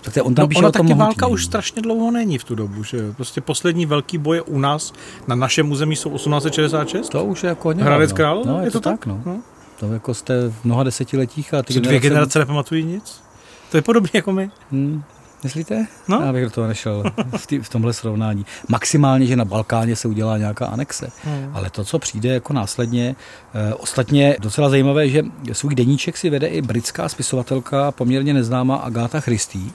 Tak 0.00 0.14
on 0.22 0.34
tam 0.34 0.48
no, 0.48 0.58
ona 0.58 0.70
taky 0.70 0.94
válka 0.94 1.26
už 1.26 1.44
strašně 1.44 1.82
dlouho 1.82 2.10
není 2.10 2.38
v 2.38 2.44
tu 2.44 2.54
dobu, 2.54 2.82
že 2.84 3.12
Prostě 3.12 3.40
poslední 3.40 3.86
velký 3.86 4.18
boje 4.18 4.42
u 4.42 4.58
nás 4.58 4.92
na 5.28 5.34
našem 5.34 5.70
území 5.70 5.96
jsou 5.96 6.10
1866. 6.10 7.08
To 7.08 7.24
už 7.24 7.42
je 7.42 7.48
jako 7.48 7.68
hodně 7.68 7.84
Hradec 7.84 8.12
Král? 8.12 8.42
No, 8.46 8.58
je, 8.58 8.64
je 8.64 8.70
to, 8.70 8.80
to 8.80 8.90
tak, 8.90 9.06
no. 9.06 9.22
no. 9.26 9.40
To 9.80 9.92
jako 9.92 10.14
jste 10.14 10.48
v 10.48 10.64
mnoha 10.64 10.82
desetiletích 10.82 11.54
a 11.54 11.62
ty 11.62 11.74
generace... 11.74 11.88
dvě 11.88 12.00
generace 12.00 12.38
nepamatují 12.38 12.84
nic? 12.84 13.22
To 13.70 13.76
je 13.76 13.82
podobně 13.82 14.10
jako 14.14 14.32
my. 14.32 14.50
Hmm. 14.70 15.02
Myslíte? 15.44 15.86
No? 16.08 16.20
Já 16.20 16.32
bych 16.32 16.44
do 16.44 16.50
toho 16.50 16.66
nešel 16.66 17.04
v, 17.36 17.46
tý, 17.46 17.58
v 17.58 17.68
tomhle 17.68 17.92
srovnání. 17.92 18.46
Maximálně, 18.68 19.26
že 19.26 19.36
na 19.36 19.44
Balkáně 19.44 19.96
se 19.96 20.08
udělá 20.08 20.38
nějaká 20.38 20.66
anexe. 20.66 21.10
Hmm. 21.24 21.50
Ale 21.52 21.70
to, 21.70 21.84
co 21.84 21.98
přijde 21.98 22.28
jako 22.34 22.52
následně, 22.52 23.16
e, 23.54 23.74
ostatně 23.74 24.36
docela 24.40 24.68
zajímavé, 24.68 25.08
že 25.08 25.22
svůj 25.52 25.74
deníček 25.74 26.16
si 26.16 26.30
vede 26.30 26.46
i 26.46 26.62
britská 26.62 27.08
spisovatelka, 27.08 27.92
poměrně 27.92 28.34
neznámá 28.34 28.76
Agáta 28.76 29.20
Christie. 29.20 29.70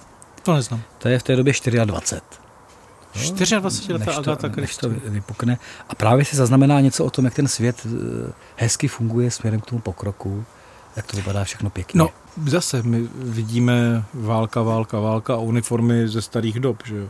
To 0.46 0.54
neznám. 0.54 0.82
To 0.98 1.08
je 1.08 1.20
v 1.20 1.24
té 1.24 1.36
době 1.36 1.54
24. 1.86 3.60
24 3.60 3.94
letá 3.94 4.14
Agáta 4.14 4.50
Christie. 4.50 4.94
to 4.94 5.10
vypukne. 5.10 5.58
A 5.90 5.96
právě 5.96 6.26
si 6.26 6.36
zaznamená 6.36 6.80
něco 6.80 7.06
o 7.06 7.10
tom, 7.10 7.26
jak 7.26 7.34
ten 7.34 7.48
svět 7.48 7.88
hezky 8.56 8.88
funguje 8.88 9.32
směrem 9.32 9.62
k 9.62 9.66
tomu 9.66 9.82
pokroku, 9.82 10.46
jak 10.96 11.06
to 11.06 11.18
vypadá 11.18 11.44
všechno 11.44 11.70
pěkně. 11.70 11.98
No, 11.98 12.10
zase 12.48 12.84
my 12.84 13.08
vidíme 13.16 14.06
válka, 14.14 14.62
válka, 14.62 15.00
válka 15.00 15.34
a 15.34 15.38
uniformy 15.38 16.08
ze 16.08 16.22
starých 16.22 16.60
dob, 16.60 16.84
že 16.86 16.96
jo. 16.96 17.08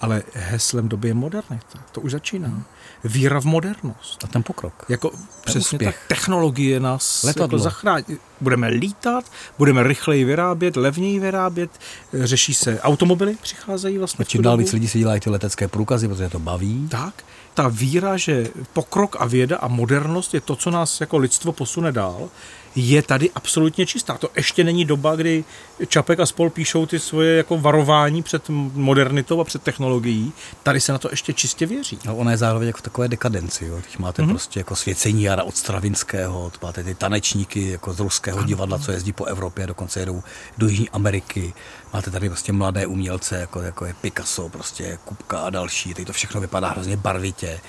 Ale 0.00 0.22
heslem 0.32 0.88
doby 0.88 1.08
je 1.08 1.14
modernita. 1.14 1.78
To 1.92 2.00
už 2.00 2.12
začíná. 2.12 2.48
Hmm. 2.48 2.64
Víra 3.04 3.40
v 3.40 3.44
modernost. 3.44 4.24
A 4.24 4.26
ten 4.26 4.42
pokrok. 4.42 4.84
Jako 4.88 5.10
ten 5.10 5.20
přesně 5.44 5.76
úspěch. 5.76 5.94
tak 5.94 6.08
technologie 6.08 6.80
nás 6.80 7.24
jako 7.24 7.58
zachrání. 7.58 8.04
Budeme 8.40 8.68
lítat, 8.68 9.24
budeme 9.58 9.82
rychleji 9.82 10.24
vyrábět, 10.24 10.76
levněji 10.76 11.20
vyrábět, 11.20 11.70
řeší 12.14 12.54
se 12.54 12.80
automobily, 12.80 13.36
přicházejí 13.42 13.98
vlastně. 13.98 14.22
A 14.22 14.26
čím 14.26 14.42
dál 14.42 14.56
víc 14.56 14.72
lidí 14.72 14.88
si 14.88 14.98
dělají 14.98 15.20
ty 15.20 15.30
letecké 15.30 15.68
průkazy, 15.68 16.08
protože 16.08 16.28
to 16.28 16.38
baví. 16.38 16.88
Tak. 16.90 17.24
Ta 17.54 17.68
víra, 17.68 18.16
že 18.16 18.48
pokrok 18.72 19.16
a 19.20 19.26
věda 19.26 19.56
a 19.56 19.68
modernost 19.68 20.34
je 20.34 20.40
to, 20.40 20.56
co 20.56 20.70
nás 20.70 21.00
jako 21.00 21.16
lidstvo 21.18 21.52
posune 21.52 21.92
dál, 21.92 22.28
je 22.76 23.02
tady 23.02 23.30
absolutně 23.34 23.86
čistá. 23.86 24.18
To 24.18 24.28
ještě 24.36 24.64
není 24.64 24.84
doba, 24.84 25.16
kdy 25.16 25.44
Čapek 25.86 26.20
a 26.20 26.26
spol 26.26 26.50
píšou 26.50 26.86
ty 26.86 26.98
svoje 26.98 27.36
jako 27.36 27.58
varování 27.58 28.22
před 28.22 28.48
modernitou 28.48 29.40
a 29.40 29.44
před 29.44 29.62
technologií. 29.62 30.32
Tady 30.62 30.80
se 30.80 30.92
na 30.92 30.98
to 30.98 31.08
ještě 31.10 31.32
čistě 31.32 31.66
věří. 31.66 31.98
No, 32.04 32.16
ona 32.16 32.30
je 32.30 32.36
zároveň 32.36 32.66
jako 32.66 32.78
v 32.78 32.82
takové 32.82 33.08
dekadenci. 33.08 33.66
Jo. 33.66 33.80
Když 33.84 33.98
máte 33.98 34.22
mm-hmm. 34.22 34.28
prostě 34.28 34.60
jako 34.60 34.76
svěcení 34.76 35.22
jara 35.22 35.42
od 35.42 35.56
Stravinského, 35.56 36.52
máte 36.62 36.84
ty 36.84 36.94
tanečníky 36.94 37.70
jako 37.70 37.92
z 37.92 38.00
ruského 38.00 38.38
ano. 38.38 38.46
divadla, 38.46 38.78
co 38.78 38.92
jezdí 38.92 39.12
po 39.12 39.24
Evropě, 39.24 39.66
dokonce 39.66 40.00
jedou 40.00 40.22
do 40.58 40.68
Jižní 40.68 40.90
Ameriky. 40.90 41.54
Máte 41.92 42.10
tady 42.10 42.28
prostě 42.28 42.52
mladé 42.52 42.86
umělce, 42.86 43.36
jako, 43.36 43.62
jako 43.62 43.84
je 43.84 43.94
Picasso, 44.00 44.48
prostě 44.48 44.98
Kupka 45.04 45.38
a 45.38 45.50
další. 45.50 45.94
Teď 45.94 46.06
to 46.06 46.12
všechno 46.12 46.40
vypadá 46.40 46.68
hrozně 46.68 46.96
barvitě. 46.96 47.60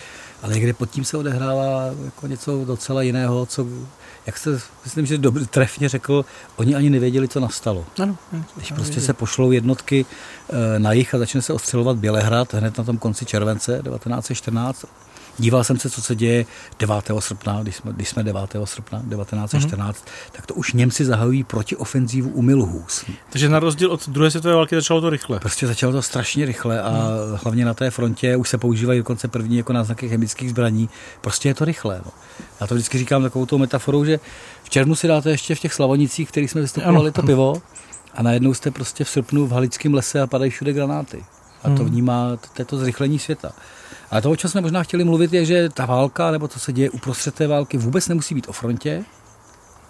Ale 0.43 0.53
někde 0.53 0.74
pod 0.74 0.89
tím 0.89 1.05
se 1.05 1.17
odehrává 1.17 1.85
jako 2.05 2.27
něco 2.27 2.65
docela 2.65 3.01
jiného, 3.01 3.45
co 3.45 3.65
jak 4.25 4.38
jste, 4.38 4.59
myslím, 4.83 5.05
že 5.05 5.17
dobře 5.17 5.45
trefně 5.45 5.89
řekl, 5.89 6.25
oni 6.55 6.75
ani 6.75 6.89
nevěděli, 6.89 7.27
co 7.27 7.39
nastalo. 7.39 7.85
Ano, 7.99 8.17
Když 8.55 8.71
prostě 8.71 9.01
se 9.01 9.13
pošlou 9.13 9.51
jednotky 9.51 10.05
eh, 10.49 10.79
na 10.79 10.91
jich 10.91 11.13
a 11.13 11.17
začne 11.17 11.41
se 11.41 11.53
ostřelovat 11.53 11.97
Bělehrad 11.97 12.53
hned 12.53 12.77
na 12.77 12.83
tom 12.83 12.97
konci 12.97 13.25
července 13.25 13.81
1914, 13.83 14.85
Díval 15.37 15.63
jsem 15.63 15.79
se, 15.79 15.89
co 15.89 16.01
se 16.01 16.15
děje 16.15 16.45
9. 16.79 16.95
srpna, 17.19 17.63
když 17.63 17.75
jsme, 17.75 17.93
když 17.93 18.09
jsme 18.09 18.23
9. 18.23 18.41
srpna 18.63 18.99
1914, 18.99 19.97
mm-hmm. 19.97 20.31
tak 20.31 20.45
to 20.45 20.53
už 20.53 20.73
Němci 20.73 21.05
zahajují 21.05 21.45
ofenzívu 21.77 22.29
u 22.29 22.41
Milhus. 22.41 23.05
Takže 23.29 23.49
na 23.49 23.59
rozdíl 23.59 23.91
od 23.91 24.09
druhé 24.09 24.31
světové 24.31 24.55
války 24.55 24.75
začalo 24.75 25.01
to 25.01 25.09
rychle. 25.09 25.39
Prostě 25.39 25.67
začalo 25.67 25.93
to 25.93 26.01
strašně 26.01 26.45
rychle 26.45 26.81
a 26.81 26.91
mm. 26.91 27.39
hlavně 27.43 27.65
na 27.65 27.73
té 27.73 27.91
frontě 27.91 28.35
už 28.35 28.49
se 28.49 28.57
používají 28.57 28.99
dokonce 28.99 29.27
první 29.27 29.57
jako 29.57 29.73
náznaky 29.73 30.09
chemických 30.09 30.49
zbraní. 30.49 30.89
Prostě 31.21 31.49
je 31.49 31.53
to 31.53 31.65
rychle. 31.65 32.01
No. 32.05 32.11
Já 32.61 32.67
to 32.67 32.75
vždycky 32.75 32.97
říkám 32.97 33.23
takovou 33.23 33.45
tou 33.45 33.57
metaforou, 33.57 34.05
že 34.05 34.19
v 34.63 34.69
červnu 34.69 34.95
si 34.95 35.07
dáte 35.07 35.29
ještě 35.29 35.55
v 35.55 35.59
těch 35.59 35.73
slavonicích, 35.73 36.29
kterých 36.29 36.51
jsme 36.51 36.61
vystupovali, 36.61 37.11
to 37.11 37.21
pivo 37.21 37.61
a 38.15 38.24
najednou 38.24 38.53
jste 38.53 38.72
prostě 38.72 39.03
v 39.03 39.10
srpnu 39.10 39.48
v 39.48 39.51
Halickém 39.51 39.93
lese 39.93 40.22
a 40.22 40.27
padají 40.27 40.51
všude 40.51 40.74
granáty. 40.74 41.24
A 41.63 41.69
to 41.69 41.75
Hmm. 41.75 41.86
vnímá, 41.86 42.36
to 42.36 42.62
je 42.62 42.65
to 42.65 42.77
zrychlení 42.77 43.19
světa. 43.19 43.51
Ale 44.12 44.22
to, 44.22 44.31
o 44.31 44.36
čem 44.36 44.50
jsme 44.50 44.62
možná 44.62 44.84
chtěli 44.84 45.03
mluvit, 45.03 45.34
je, 45.34 45.45
že 45.45 45.69
ta 45.69 45.86
válka, 45.86 46.31
nebo 46.31 46.48
co 46.48 46.60
se 46.60 46.74
děje 46.74 46.89
uprostřed 46.89 47.36
té 47.36 47.48
války, 47.48 47.77
vůbec 47.77 48.07
nemusí 48.07 48.36
být 48.36 48.48
o 48.50 48.51
frontě, 48.51 49.03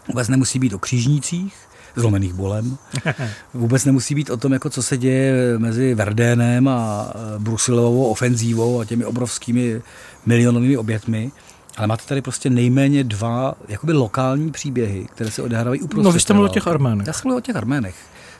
vůbec 0.07 0.27
nemusí 0.27 0.59
být 0.59 0.73
o 0.73 0.79
křížnících, 0.79 1.55
zlomených 1.95 2.33
bolem, 2.33 2.77
vůbec 3.53 3.85
nemusí 3.85 4.15
být 4.15 4.29
o 4.29 4.37
tom, 4.37 4.53
jako 4.53 4.69
co 4.69 4.83
se 4.83 4.97
děje 4.97 5.57
mezi 5.57 5.95
Verdénem 5.95 6.67
a 6.67 7.07
e, 7.35 7.39
Brusilovou 7.39 8.05
ofenzívou 8.05 8.79
a 8.79 8.85
těmi 8.85 9.05
obrovskými 9.05 9.81
milionovými 10.25 10.77
obětmi, 10.77 11.31
ale 11.77 11.87
máte 11.87 12.03
tady 12.05 12.21
prostě 12.21 12.49
nejméně 12.49 13.03
dva 13.03 13.55
jakoby 13.67 13.93
lokální 13.93 14.51
příběhy, 14.51 15.07
které 15.15 15.31
se 15.31 15.41
odehrávají 15.41 15.81
uprostřed. 15.81 16.03
No, 16.05 16.11
vy 16.11 16.19
jste 16.19 16.33
mluvil 16.33 16.51
o 16.51 16.53
těch 16.53 16.67
Arménech. 16.67 17.07
Já 17.07 17.13
jsem 17.13 17.21
mluvil 17.23 17.37
o 17.37 17.41
těch 17.41 17.55
Arménech. 17.55 17.95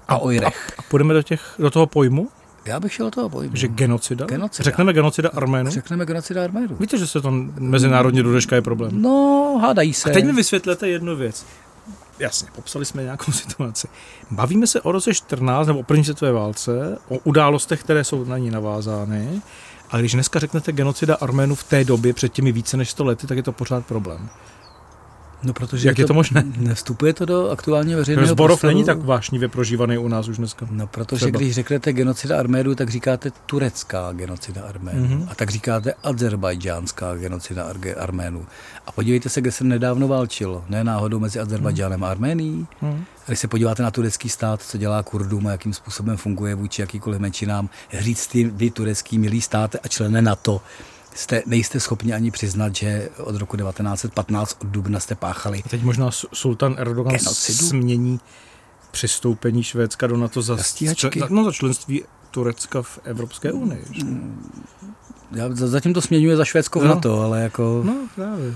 A 0.08 0.18
o 0.18 0.32
Irech. 0.32 0.72
A 0.78 0.82
půjdeme 0.82 1.14
do, 1.14 1.22
těch, 1.24 1.56
do 1.60 1.72
toho 1.72 1.88
pojmu? 1.88 2.30
Já 2.66 2.80
bych 2.80 2.94
šel 2.94 3.06
do 3.06 3.12
toho 3.12 3.30
pojmu. 3.30 3.56
Že 3.56 3.68
genocida? 3.68 4.26
Genocida. 4.26 4.64
Řekneme 4.64 4.94
genocida 4.94 5.30
Arménů? 5.34 5.72
Řekneme 5.72 6.06
genocida 6.06 6.44
Arménů. 6.44 6.76
Víte, 6.80 6.98
že 6.98 7.08
se 7.08 7.22
to 7.22 7.32
mezinárodně 7.60 8.24
do 8.24 8.40
je 8.52 8.62
problém? 8.62 9.02
No, 9.02 9.60
hádají 9.62 9.94
se. 9.94 10.10
A 10.10 10.14
teď 10.14 10.26
mi 10.26 10.34
vysvětlete 10.34 10.88
jednu 10.88 11.16
věc. 11.16 11.46
Jasně, 12.20 12.50
popsali 12.56 12.86
jsme 12.86 13.04
nějakou 13.04 13.32
situaci. 13.32 13.88
Bavíme 14.32 14.68
se 14.68 14.82
o 14.82 14.92
roce 14.92 15.14
14 15.14 15.68
nebo 15.68 15.80
o 15.80 15.84
první 15.84 16.04
světové 16.04 16.32
válce, 16.32 16.98
o 17.10 17.18
událostech, 17.18 17.84
které 17.84 18.04
jsou 18.04 18.26
na 18.26 18.38
ní 18.38 18.52
navázány, 18.52 19.42
ale 19.92 20.02
když 20.02 20.14
dneska 20.14 20.40
řeknete 20.40 20.72
genocida 20.72 21.16
Arménů 21.16 21.56
v 21.56 21.64
té 21.64 21.84
době 21.84 22.14
před 22.14 22.34
těmi 22.34 22.52
více 22.52 22.78
než 22.78 22.90
100 22.90 23.04
lety, 23.04 23.28
tak 23.28 23.38
je 23.38 23.44
to 23.44 23.52
pořád 23.52 23.86
problém. 23.86 24.30
No, 25.46 25.54
protože 25.54 25.88
Jak 25.88 26.00
je 26.00 26.06
to 26.06 26.14
možné? 26.14 26.44
Nevstupuje 26.58 27.14
to 27.14 27.26
do 27.26 27.50
aktuálně 27.50 27.96
veřejného 27.96 28.28
Zborov 28.28 28.60
prostoru. 28.60 28.74
není 28.74 28.86
tak 28.86 29.04
vášnivě 29.04 29.48
prožívaný 29.50 29.98
u 29.98 30.08
nás 30.08 30.28
už 30.28 30.38
dneska. 30.38 30.68
No, 30.72 30.88
protože 30.88 31.26
Třeba. 31.26 31.40
když 31.40 31.56
řeknete 31.56 31.94
genocida 31.94 32.40
Arménů, 32.40 32.76
tak 32.76 32.90
říkáte 32.90 33.32
turecká 33.46 34.12
genocida 34.14 34.62
Arménů. 34.64 35.00
Mhm. 35.08 35.18
Mm-hmm. 35.18 35.28
A 35.32 35.36
tak 35.36 35.50
říkáte 35.50 35.94
azerbajdžánská 36.04 37.16
genocida 37.16 37.66
Arménů. 37.98 38.46
A 38.88 38.92
podívejte 38.92 39.30
se, 39.30 39.42
kde 39.42 39.52
se 39.52 39.64
nedávno 39.64 40.08
válčilo. 40.08 40.64
Ne 40.70 40.84
náhodou 40.84 41.20
mezi 41.20 41.40
Azerbajdžánem 41.40 42.04
a 42.04 42.10
Arménií. 42.10 42.68
Mhm. 42.82 43.04
A 43.24 43.28
když 43.28 43.40
se 43.40 43.48
podíváte 43.48 43.84
na 43.84 43.92
turecký 43.92 44.30
stát, 44.30 44.62
co 44.62 44.78
dělá 44.78 45.04
Kurdům 45.04 45.48
a 45.48 45.52
jakým 45.52 45.74
způsobem 45.74 46.18
funguje 46.18 46.56
vůči 46.56 46.82
jakýkoliv 46.82 47.20
menšinám, 47.20 47.70
říct 48.00 48.28
ty, 48.28 48.44
vy 48.44 48.72
turecký 48.72 49.18
milý 49.20 49.42
státe 49.42 49.78
a 49.84 49.88
člene 49.88 50.22
NATO, 50.22 50.62
jste, 51.16 51.44
nejste 51.46 51.80
schopni 51.80 52.14
ani 52.14 52.32
přiznat, 52.32 52.76
že 52.76 53.10
od 53.18 53.36
roku 53.36 53.58
1915 53.58 54.58
od 54.62 54.68
dubna 54.68 55.00
jste 55.00 55.16
páchali. 55.16 55.62
A 55.66 55.70
teď 55.70 55.84
možná 55.84 56.12
su- 56.12 56.28
sultan 56.34 56.76
Erdogan 56.78 57.16
Genocidu? 57.16 57.66
změní 57.66 58.20
přistoupení 58.92 59.64
Švédska 59.64 60.08
do 60.08 60.18
NATO 60.18 60.42
za, 60.42 60.58
stíhačky. 60.58 61.20
za, 61.20 61.28
no, 61.30 61.44
za 61.44 61.52
členství 61.52 62.04
Turecka 62.32 62.82
v 62.82 63.00
Evropské 63.04 63.52
unii. 63.52 63.86
že? 63.92 64.06
Já 65.32 65.50
za- 65.56 65.68
zatím 65.68 65.94
to 65.94 66.02
směňuje 66.02 66.38
za 66.38 66.46
Švédsko 66.46 66.80
v 66.80 66.84
No. 66.84 66.96
NATO, 66.96 67.22
ale 67.22 67.42
jako... 67.42 67.82
No, 67.86 67.96
právě. 68.16 68.56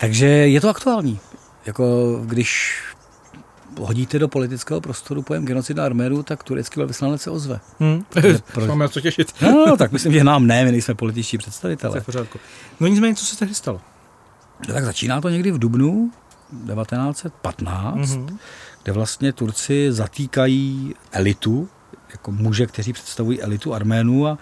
Takže 0.00 0.26
je 0.26 0.60
to 0.60 0.68
aktuální. 0.68 1.20
Jako 1.66 2.12
když 2.24 2.80
hodíte 3.80 4.18
do 4.18 4.28
politického 4.28 4.80
prostoru 4.80 5.22
pojem 5.22 5.44
genocida 5.46 5.84
Arménů, 5.84 6.22
tak 6.22 6.42
turecký 6.44 6.80
velvyslanec 6.80 7.22
se 7.22 7.30
ozve. 7.30 7.60
Hmm. 7.80 8.04
Proč- 8.52 8.66
Máme 8.66 8.88
co 8.88 9.00
těšit. 9.00 9.32
No, 9.42 9.76
tak 9.76 9.92
myslím, 9.92 10.12
že 10.12 10.24
nám 10.24 10.46
ne, 10.46 10.64
my 10.64 10.70
nejsme 10.72 10.94
političtí 10.94 11.38
představitelé. 11.38 12.00
v 12.00 12.04
pořádku. 12.06 12.38
No 12.80 12.86
nicméně, 12.86 13.14
co 13.14 13.24
se 13.24 13.38
tehdy 13.38 13.54
stalo? 13.54 13.80
No, 14.68 14.74
tak 14.74 14.84
začíná 14.84 15.20
to 15.20 15.28
někdy 15.28 15.50
v 15.50 15.58
dubnu 15.58 16.10
1915, 16.66 18.16
Mhm. 18.16 18.38
kde 18.82 18.92
vlastně 18.92 19.32
Turci 19.32 19.92
zatýkají 19.92 20.94
elitu, 21.12 21.68
jako 22.10 22.32
muže, 22.32 22.66
kteří 22.66 22.92
představují 22.92 23.42
elitu 23.42 23.74
Arménů 23.74 24.26
a 24.26 24.38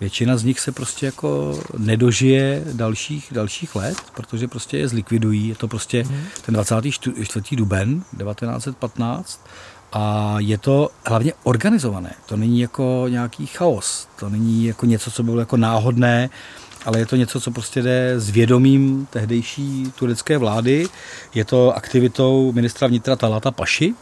většina 0.00 0.36
z 0.36 0.44
nich 0.44 0.60
se 0.60 0.72
prostě 0.72 1.06
jako 1.06 1.60
nedožije 1.78 2.64
dalších, 2.72 3.28
dalších 3.32 3.74
let, 3.74 3.96
protože 4.14 4.48
prostě 4.48 4.78
je 4.78 4.88
zlikvidují. 4.88 5.48
Je 5.48 5.54
to 5.54 5.68
prostě 5.68 6.04
ten 6.42 6.54
24. 6.54 7.56
duben 7.56 8.04
1915 8.18 9.40
a 9.92 10.36
je 10.38 10.58
to 10.58 10.90
hlavně 11.06 11.32
organizované. 11.42 12.14
To 12.26 12.36
není 12.36 12.60
jako 12.60 13.06
nějaký 13.08 13.46
chaos, 13.46 14.08
to 14.18 14.28
není 14.28 14.64
jako 14.64 14.86
něco, 14.86 15.10
co 15.10 15.22
bylo 15.22 15.40
jako 15.40 15.56
náhodné, 15.56 16.30
ale 16.84 16.98
je 16.98 17.06
to 17.06 17.16
něco, 17.16 17.40
co 17.40 17.50
prostě 17.50 17.82
jde 17.82 18.20
s 18.20 18.30
vědomím 18.30 19.06
tehdejší 19.10 19.92
turecké 19.98 20.38
vlády. 20.38 20.88
Je 21.34 21.44
to 21.44 21.76
aktivitou 21.76 22.52
ministra 22.52 22.88
vnitra 22.88 23.16
Talata 23.16 23.50
Paši, 23.50 23.94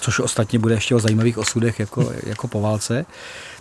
což 0.00 0.18
ostatně 0.18 0.58
bude 0.58 0.74
ještě 0.74 0.94
o 0.94 1.00
zajímavých 1.00 1.38
osudech 1.38 1.80
jako, 1.80 2.12
jako 2.22 2.48
po 2.48 2.60
válce. 2.60 3.06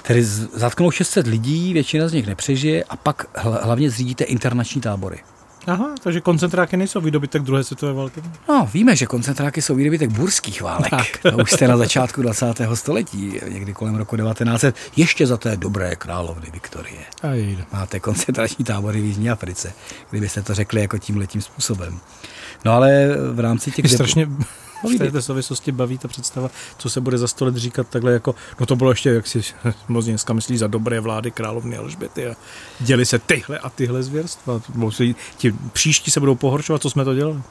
Tedy 0.02 0.24
zatknou 0.54 0.92
600 0.92 1.28
lidí, 1.28 1.74
většina 1.74 2.08
z 2.08 2.14
nich 2.14 2.28
nepřežije 2.28 2.84
a 2.84 2.96
pak 2.96 3.26
hl- 3.44 3.60
hlavně 3.64 3.90
zřídíte 3.90 4.24
internační 4.24 4.82
tábory. 4.82 5.20
Aha, 5.68 5.96
takže 6.04 6.22
koncentráky 6.22 6.78
nejsou 6.78 7.02
výdobytek 7.02 7.42
druhé 7.42 7.64
světové 7.64 7.94
války. 7.94 8.22
No, 8.50 8.70
víme, 8.74 8.96
že 8.96 9.06
koncentráky 9.06 9.62
jsou 9.62 9.76
výdobytek 9.76 10.10
burských 10.10 10.62
válek. 10.62 10.90
Tak. 10.90 11.08
To 11.32 11.38
už 11.38 11.52
jste 11.52 11.68
na 11.68 11.78
začátku 11.78 12.22
20. 12.22 12.46
století, 12.74 13.40
někdy 13.50 13.74
kolem 13.74 13.96
roku 13.96 14.18
1900, 14.18 14.76
ještě 14.96 15.28
za 15.28 15.38
té 15.38 15.58
dobré 15.58 15.96
královny 15.96 16.48
Viktorie. 16.54 17.00
A 17.22 17.28
jejde. 17.28 17.66
Máte 17.74 18.00
koncentrační 18.00 18.66
tábory 18.66 19.02
v 19.02 19.06
Jižní 19.06 19.30
Africe, 19.30 19.74
kdybyste 20.10 20.42
to 20.42 20.54
řekli 20.54 20.82
jako 20.82 20.98
tím 20.98 21.18
letím 21.18 21.42
způsobem. 21.42 22.00
No 22.66 22.72
ale 22.72 23.08
v 23.32 23.40
rámci 23.40 23.72
těch... 23.72 23.86
Mě 23.86 23.94
strašně 23.94 24.28
v 24.84 24.98
této 24.98 25.22
souvislosti 25.22 25.72
baví 25.72 25.98
ta 25.98 26.08
představa, 26.08 26.50
co 26.78 26.90
se 26.90 27.02
bude 27.02 27.18
za 27.18 27.28
sto 27.28 27.46
let 27.46 27.56
říkat 27.56 27.88
takhle 27.88 28.12
jako, 28.12 28.36
no 28.60 28.66
to 28.66 28.76
bylo 28.76 28.90
ještě, 28.90 29.10
jak 29.10 29.28
si 29.28 29.42
moc 29.88 30.06
dneska 30.06 30.34
myslí, 30.34 30.58
za 30.58 30.68
dobré 30.68 31.00
vlády 31.00 31.32
královny 31.32 31.78
Alžběty 31.78 32.28
a 32.28 32.36
děli 32.80 33.06
se 33.06 33.20
tyhle 33.20 33.60
a 33.60 33.70
tyhle 33.70 34.04
zvěrstva. 34.04 34.62
Ti 35.38 35.54
příští 35.74 36.12
se 36.12 36.20
budou 36.20 36.36
pohoršovat, 36.36 36.82
co 36.82 36.90
jsme 36.90 37.06
to 37.06 37.16
dělali. 37.16 37.42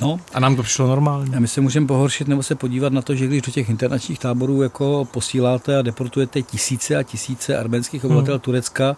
No, 0.00 0.20
A 0.34 0.40
nám 0.40 0.56
to 0.56 0.62
přišlo 0.62 0.86
normálně. 0.86 1.36
A 1.36 1.40
my 1.40 1.48
se 1.48 1.60
můžeme 1.60 1.86
pohoršit 1.86 2.28
nebo 2.28 2.42
se 2.42 2.54
podívat 2.54 2.92
na 2.92 3.02
to, 3.02 3.14
že 3.14 3.26
když 3.26 3.42
do 3.42 3.52
těch 3.52 3.68
internačních 3.68 4.18
táborů 4.18 4.62
jako 4.62 5.04
posíláte 5.04 5.78
a 5.78 5.82
deportujete 5.82 6.42
tisíce 6.42 6.96
a 6.96 7.02
tisíce 7.02 7.58
arménských 7.58 8.04
obyvatel 8.04 8.34
Hmm. 8.34 8.40
Turecka, 8.40 8.96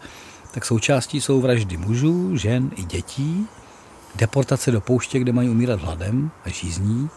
tak 0.55 0.65
součástí 0.65 1.21
jsou 1.21 1.41
vraždy 1.41 1.77
mužů, 1.77 2.37
žen 2.37 2.71
i 2.77 2.85
dětí, 2.85 3.47
deportace 4.15 4.71
do 4.71 4.81
pouště, 4.81 5.19
kde 5.19 5.33
mají 5.33 5.49
umírat 5.49 5.81
hladem 5.81 6.31
a 6.45 6.49
žízní. 6.49 7.09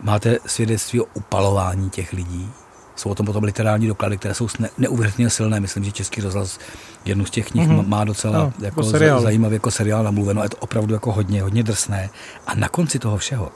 Máte 0.00 0.38
svědectví 0.46 1.00
o 1.00 1.04
upalování 1.14 1.90
těch 1.90 2.12
lidí. 2.12 2.50
Jsou 2.96 3.10
o 3.10 3.14
tom 3.14 3.26
potom 3.26 3.44
literální 3.44 3.86
doklady, 3.86 4.18
které 4.18 4.34
jsou 4.34 4.48
ne- 4.58 4.70
neuvěřitelně 4.78 5.30
silné. 5.30 5.60
Myslím, 5.60 5.84
že 5.84 5.92
Český 5.92 6.20
rozhlas 6.20 6.58
jednu 7.04 7.24
z 7.26 7.30
těch 7.30 7.50
knih 7.50 7.68
Mhm. 7.68 7.78
mm-hmm. 7.80 7.88
má 7.88 8.04
docela 8.04 8.38
No, 8.38 8.44
jako 8.44 8.64
jako 8.64 8.82
seriál. 8.82 9.20
zajímavě 9.22 9.56
jako 9.56 9.70
seriál 9.70 10.04
namluveno. 10.04 10.42
Je 10.42 10.48
to 10.48 10.56
opravdu 10.56 10.94
jako 10.94 11.12
hodně, 11.12 11.42
hodně 11.42 11.62
drsné. 11.62 12.10
A 12.46 12.54
na 12.54 12.68
konci 12.68 12.98
toho 12.98 13.16
všeho, 13.18 13.52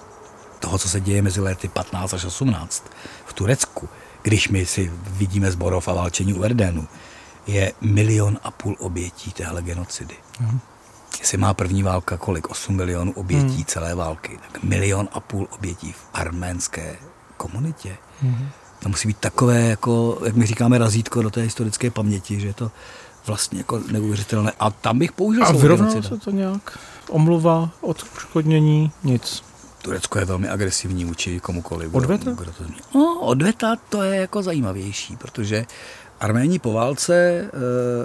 toho, 0.60 0.78
co 0.78 0.88
se 0.88 1.00
děje 1.00 1.22
mezi 1.22 1.40
lety 1.40 1.68
15 1.68 2.14
až 2.14 2.24
18 2.24 2.84
v 3.26 3.32
Turecku, 3.32 3.88
když 4.22 4.48
my 4.48 4.66
si 4.66 4.92
vidíme 5.06 5.50
zborov 5.52 5.88
a 5.88 5.92
válčení 5.92 6.34
u 6.34 6.42
Erdénu, 6.42 6.86
je 7.46 7.72
milion 7.80 8.38
a 8.44 8.50
půl 8.50 8.76
obětí 8.78 9.32
téhle 9.32 9.62
genocidy. 9.62 10.14
Mhm. 10.40 10.60
Jestli 11.22 11.38
má 11.38 11.54
první 11.54 11.82
válka 11.82 12.16
kolik? 12.16 12.50
8 12.50 12.76
milionů 12.76 13.12
obětí 13.12 13.44
Mhm. 13.54 13.64
celé 13.64 13.94
války. 13.94 14.38
Tak 14.52 14.62
milion 14.62 15.08
a 15.12 15.20
půl 15.20 15.48
obětí 15.50 15.92
v 15.92 16.04
arménské 16.14 16.96
komunitě. 17.36 17.96
Mhm. 18.22 18.48
To 18.82 18.88
musí 18.88 19.08
být 19.08 19.16
takové, 19.18 19.60
jako, 19.60 20.18
jak 20.24 20.36
my 20.36 20.46
říkáme, 20.46 20.78
razítko 20.78 21.22
do 21.22 21.30
té 21.30 21.40
historické 21.40 21.90
paměti, 21.90 22.40
že 22.40 22.46
je 22.46 22.54
to 22.54 22.70
vlastně 23.26 23.58
jako 23.58 23.80
neuvěřitelné. 23.90 24.52
A 24.60 24.70
tam 24.70 24.98
bych 24.98 25.12
použil 25.12 25.44
A 25.46 25.52
vyrovnalo 25.52 26.02
se 26.02 26.18
to 26.18 26.30
nějak? 26.30 26.78
Omluva, 27.08 27.70
odškodnění, 27.80 28.92
nic. 29.04 29.44
Turecko 29.82 30.18
je 30.18 30.24
velmi 30.24 30.48
agresivní 30.48 31.04
vůči 31.04 31.40
komukoliv. 31.40 31.94
Odveta? 31.94 32.30
Kdo 32.30 32.52
to 32.52 32.64
no, 32.94 33.20
odveta 33.20 33.76
to 33.88 34.02
je 34.02 34.16
jako 34.20 34.42
zajímavější, 34.42 35.16
protože 35.16 35.66
Arméni 36.20 36.58
po 36.58 36.72
válce, 36.72 37.14
eh, 37.16 37.50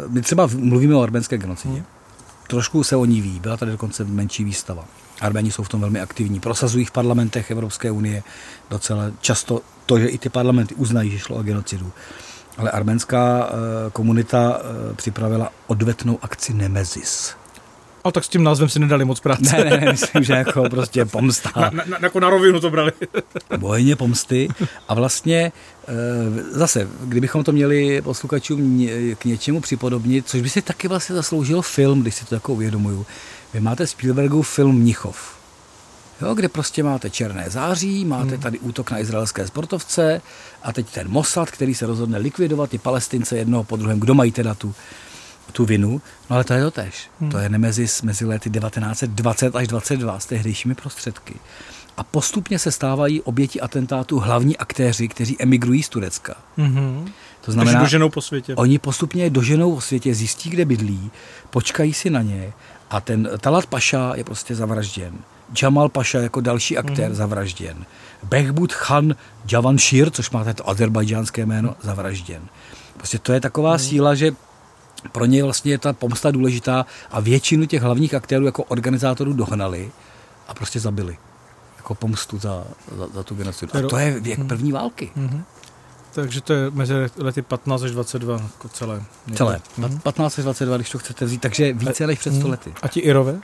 my 0.07 0.21
třeba 0.21 0.49
mluvíme 0.55 0.95
o 0.95 1.01
arménské 1.01 1.37
genocidě. 1.37 1.83
Trošku 2.47 2.83
se 2.83 2.95
o 2.95 3.05
ní 3.05 3.21
ví, 3.21 3.39
byla 3.39 3.57
tady 3.57 3.71
dokonce 3.71 4.03
menší 4.03 4.43
výstava. 4.43 4.85
Arméni 5.21 5.51
jsou 5.51 5.63
v 5.63 5.69
tom 5.69 5.81
velmi 5.81 6.01
aktivní, 6.01 6.39
prosazují 6.39 6.85
v 6.85 6.91
parlamentech 6.91 7.51
Evropské 7.51 7.91
unie 7.91 8.23
docela 8.69 9.03
často 9.21 9.61
to, 9.85 9.99
že 9.99 10.07
i 10.07 10.17
ty 10.17 10.29
parlamenty 10.29 10.75
uznají, 10.75 11.11
že 11.11 11.19
šlo 11.19 11.35
o 11.35 11.43
genocidu. 11.43 11.91
Ale 12.57 12.71
arménská 12.71 13.49
eh, 13.49 13.53
komunita 13.91 14.59
eh, 14.59 14.93
připravila 14.95 15.49
odvetnou 15.67 16.19
akci 16.21 16.53
Nemezis. 16.53 17.35
A 18.03 18.11
tak 18.11 18.23
s 18.23 18.29
tím 18.29 18.43
názvem 18.43 18.69
si 18.69 18.79
nedali 18.79 19.05
moc 19.05 19.19
práce. 19.19 19.57
Ne, 19.57 19.63
ne, 19.63 19.77
ne, 19.77 19.91
myslím, 19.91 20.23
že 20.23 20.33
jako 20.33 20.69
prostě 20.69 21.05
pomsta. 21.05 21.51
Na, 21.55 21.69
na, 21.73 21.83
na, 21.87 21.97
jako 22.01 22.19
na 22.19 22.29
rovinu 22.29 22.59
to 22.59 22.69
brali. 22.69 22.91
bojně 23.57 23.95
pomsty 23.95 24.47
a 24.87 24.93
vlastně 24.93 25.51
eh, 25.87 25.93
zase, 26.51 26.87
kdybychom 27.03 27.43
to 27.43 27.51
měli 27.51 28.01
posluchačům 28.01 28.87
k 29.19 29.25
něčemu 29.25 29.61
připodobnit, 29.61 30.27
což 30.29 30.41
by 30.41 30.49
si 30.49 30.61
taky 30.61 30.87
vlastně 30.87 31.15
zasloužil 31.15 31.61
film, 31.61 32.01
když 32.01 32.15
si 32.15 32.25
to 32.25 32.35
jako 32.35 32.53
uvědomuju. 32.53 33.05
Vy 33.53 33.59
máte 33.59 33.87
Spielbergův 33.87 34.49
film 34.49 34.75
Mnichov. 34.75 35.37
Jo, 36.21 36.33
kde 36.33 36.49
prostě 36.49 36.83
máte 36.83 37.09
černé 37.09 37.45
září, 37.49 38.05
máte 38.05 38.29
Hmm. 38.31 38.39
tady 38.39 38.59
útok 38.59 38.91
na 38.91 38.99
izraelské 38.99 39.47
sportovce 39.47 40.21
a 40.63 40.73
teď 40.73 40.89
ten 40.89 41.09
Mossad, 41.09 41.51
který 41.51 41.75
se 41.75 41.85
rozhodne 41.85 42.17
likvidovat 42.17 42.69
ty 42.69 42.77
palestince 42.77 43.37
jednoho 43.37 43.63
po 43.63 43.75
druhém. 43.77 43.99
Kdo 43.99 44.13
mají 44.13 44.31
teda 44.31 44.53
tu, 44.53 44.75
tu 45.51 45.65
vinu? 45.65 46.01
No 46.29 46.35
ale 46.35 46.43
to 46.43 46.53
je 46.53 46.63
to 46.63 46.71
tež. 46.71 47.09
Hmm. 47.21 47.31
To 47.31 47.37
je 47.37 47.49
nemezis 47.49 48.01
mezi 48.01 48.25
lety 48.25 48.49
1920 48.49 49.55
až 49.55 49.67
22 49.67 50.19
s 50.19 50.25
tehdejšími 50.25 50.75
prostředky. 50.75 51.33
A 51.97 52.03
postupně 52.03 52.59
se 52.59 52.71
stávají 52.71 53.21
oběti 53.21 53.61
atentátu 53.61 54.19
hlavní 54.19 54.57
aktéři, 54.57 55.07
kteří 55.07 55.35
emigrují 55.41 55.83
z 55.83 55.89
Turecka. 55.89 56.33
Mhm. 56.57 57.07
To 57.41 57.51
znamená, 57.51 57.79
doženou 57.79 58.09
po 58.09 58.21
světě. 58.21 58.55
Oni 58.55 58.79
postupně 58.79 59.23
je 59.23 59.29
doženou 59.29 59.73
o 59.75 59.81
světě, 59.81 60.15
zjistí, 60.15 60.49
kde 60.49 60.65
bydlí, 60.65 61.11
počkají 61.49 61.93
si 61.93 62.09
na 62.09 62.21
ně 62.21 62.53
a 62.89 63.01
ten 63.01 63.29
Talat 63.41 63.65
Paša 63.65 64.13
je 64.15 64.23
prostě 64.23 64.55
zavražděn. 64.55 65.13
Jamal 65.61 65.89
Paša 65.89 66.19
jako 66.19 66.41
další 66.41 66.77
aktér 66.77 67.05
Mhm. 67.09 67.15
zavražděn. 67.15 67.85
Behbud 68.23 68.73
Khan 68.73 69.15
Javanshir, 69.51 70.09
což 70.09 70.29
máte 70.29 70.53
to 70.53 70.69
azerbajdžánské 70.69 71.45
jméno, 71.45 71.75
zavražděn. 71.81 72.41
Prostě 72.97 73.19
to 73.19 73.33
je 73.33 73.41
taková 73.41 73.69
Mhm. 73.69 73.79
síla, 73.79 74.15
že 74.15 74.31
pro 75.11 75.25
ně 75.25 75.43
vlastně 75.43 75.71
je 75.71 75.77
ta 75.77 75.93
pomsta 75.93 76.31
důležitá 76.31 76.85
a 77.11 77.19
většinu 77.19 77.65
těch 77.65 77.81
hlavních 77.81 78.13
aktérů 78.13 78.45
jako 78.45 78.63
organizátorů 78.63 79.33
dohnali 79.33 79.91
a 80.47 80.53
prostě 80.53 80.79
zabili. 80.79 81.17
Jako 81.77 81.95
pomstu 81.95 82.39
za, 82.39 82.63
za, 82.97 83.07
za 83.13 83.23
tu 83.23 83.35
genocidu. 83.35 83.71
A 83.85 83.89
to 83.89 83.97
je 83.97 84.19
věk 84.19 84.39
Mhm. 84.39 84.47
první 84.47 84.71
války. 84.71 85.11
Mhm. 85.15 85.43
Takže 86.13 86.41
to 86.41 86.53
je 86.53 86.71
mezi 86.71 86.93
lety 87.17 87.41
15 87.41 87.83
až 87.83 87.91
22 87.91 88.33
jako 88.41 88.69
celé. 88.69 89.03
Celé. 89.35 89.61
Mhm. 89.77 89.99
15 89.99 90.37
až 90.39 90.43
22, 90.43 90.77
když 90.77 90.89
to 90.89 90.97
chcete 90.97 91.25
vzít, 91.25 91.41
takže 91.41 91.73
více 91.73 92.07
než 92.07 92.19
před 92.19 92.31
100 92.31 92.39
Mhm. 92.39 92.49
lety. 92.51 92.73
A 92.81 92.87
ti 92.87 92.99
Irové? 92.99 93.39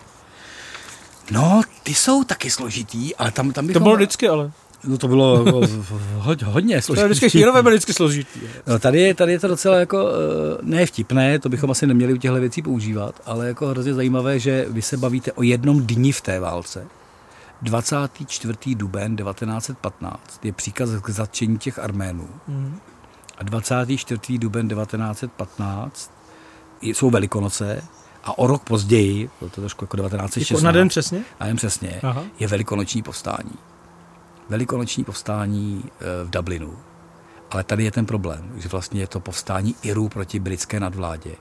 No, 1.31 1.61
ty 1.83 1.93
jsou 1.93 2.23
taky 2.23 2.51
složitý, 2.51 3.15
ale 3.15 3.31
tam, 3.31 3.51
tam 3.51 3.63
To 3.65 3.67
bychom... 3.67 3.83
bylo 3.83 3.95
vždycky, 3.95 4.27
ale. 4.27 4.51
No 4.87 4.97
to 4.97 5.07
bylo 5.07 5.45
hodně, 6.17 6.47
hodně 6.47 6.73
To 6.73 6.77
je 6.77 6.81
složitý. 6.81 7.07
vždycky, 7.09 7.39
Irové 7.39 7.63
byly 7.63 7.75
vždycky 7.75 7.93
složitý. 7.93 8.39
No, 8.67 8.79
tady, 8.79 9.01
je, 9.01 9.13
tady 9.15 9.31
je 9.31 9.39
to 9.39 9.47
docela 9.47 9.75
jako, 9.77 10.07
eh, 10.07 10.57
ne 10.61 10.85
vtipné, 10.85 11.39
to 11.39 11.49
bychom 11.49 11.71
asi 11.71 11.87
neměli 11.87 12.13
u 12.13 12.17
těchto 12.17 12.39
věcí 12.39 12.61
používat, 12.61 13.21
ale 13.25 13.47
jako 13.47 13.67
hrozně 13.67 13.93
zajímavé, 13.93 14.39
že 14.39 14.65
vy 14.69 14.81
se 14.81 14.97
bavíte 14.97 15.31
o 15.31 15.43
jednom 15.43 15.87
dni 15.87 16.11
v 16.11 16.21
té 16.21 16.39
válce. 16.39 16.87
24. 17.61 18.75
duben 18.75 19.15
1915 19.15 20.45
je 20.45 20.53
příkaz 20.53 20.89
k 21.01 21.09
zatčení 21.09 21.57
těch 21.57 21.79
Arménů. 21.79 22.27
Mhm. 22.47 22.79
A 23.37 23.43
24. 23.43 24.37
duben 24.37 24.69
1915 24.69 26.11
jsou 26.81 27.09
Velikonoce 27.09 27.83
a 28.23 28.37
o 28.37 28.47
rok 28.47 28.63
později, 28.63 29.29
to 29.39 29.45
je 29.45 29.49
trošku 29.49 29.83
jako 29.83 29.97
1916. 29.97 30.51
Jako 30.51 30.65
na 30.65 30.71
den 30.71 30.87
přesně? 30.87 31.23
Na 31.39 31.47
den 31.47 31.55
přesně, 31.55 31.99
Aha. 32.03 32.23
je 32.39 32.47
velikonoční 32.47 33.01
povstání. 33.03 33.51
Velikonoční 34.49 35.03
povstání 35.03 35.83
eh, 35.85 36.25
v 36.25 36.29
Dublinu. 36.29 36.77
Ale 37.51 37.63
tady 37.63 37.83
je 37.83 37.91
ten 37.91 38.05
problém, 38.05 38.51
že 38.57 38.69
vlastně 38.69 39.01
je 39.01 39.07
to 39.07 39.19
povstání 39.19 39.75
Irů 39.81 40.09
proti 40.09 40.39
britské 40.39 40.79
nadvládě. 40.79 41.31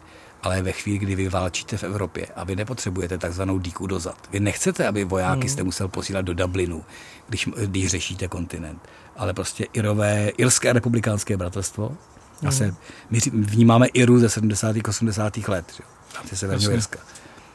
Ale 0.43 0.63
ve 0.63 0.73
chvíli, 0.73 0.99
kdy 0.99 1.15
vy 1.15 1.29
válčíte 1.29 1.77
v 1.77 1.83
Evropě 1.85 2.27
a 2.37 2.45
vy 2.45 2.57
nepotřebujete 2.57 3.19
takzvanou 3.19 3.59
díku 3.59 3.87
dozad. 3.87 4.17
Vy 4.33 4.41
nechcete, 4.41 4.89
aby 4.89 5.05
vojáky 5.05 5.41
Hmm. 5.41 5.49
jste 5.49 5.63
musel 5.63 5.89
posílat 5.89 6.25
do 6.25 6.35
Dublinu, 6.35 6.85
když, 7.29 7.49
když 7.67 7.87
řešíte 7.91 8.29
kontinent. 8.29 8.89
Ale 9.17 9.35
prostě 9.35 9.67
Irové, 9.73 10.29
Irské 10.29 10.73
republikánské 10.73 11.37
bratrstvo, 11.37 11.85
a 11.89 11.97
Hmm. 12.43 12.53
se, 12.53 12.75
my 13.11 13.19
vnímáme 13.33 13.87
Iru 13.87 14.19
ze 14.19 14.29
70. 14.29 14.77
80. 14.89 15.49
let, 15.49 15.75
že? 15.77 16.37
Severního. 16.37 16.73
Irska. 16.73 16.99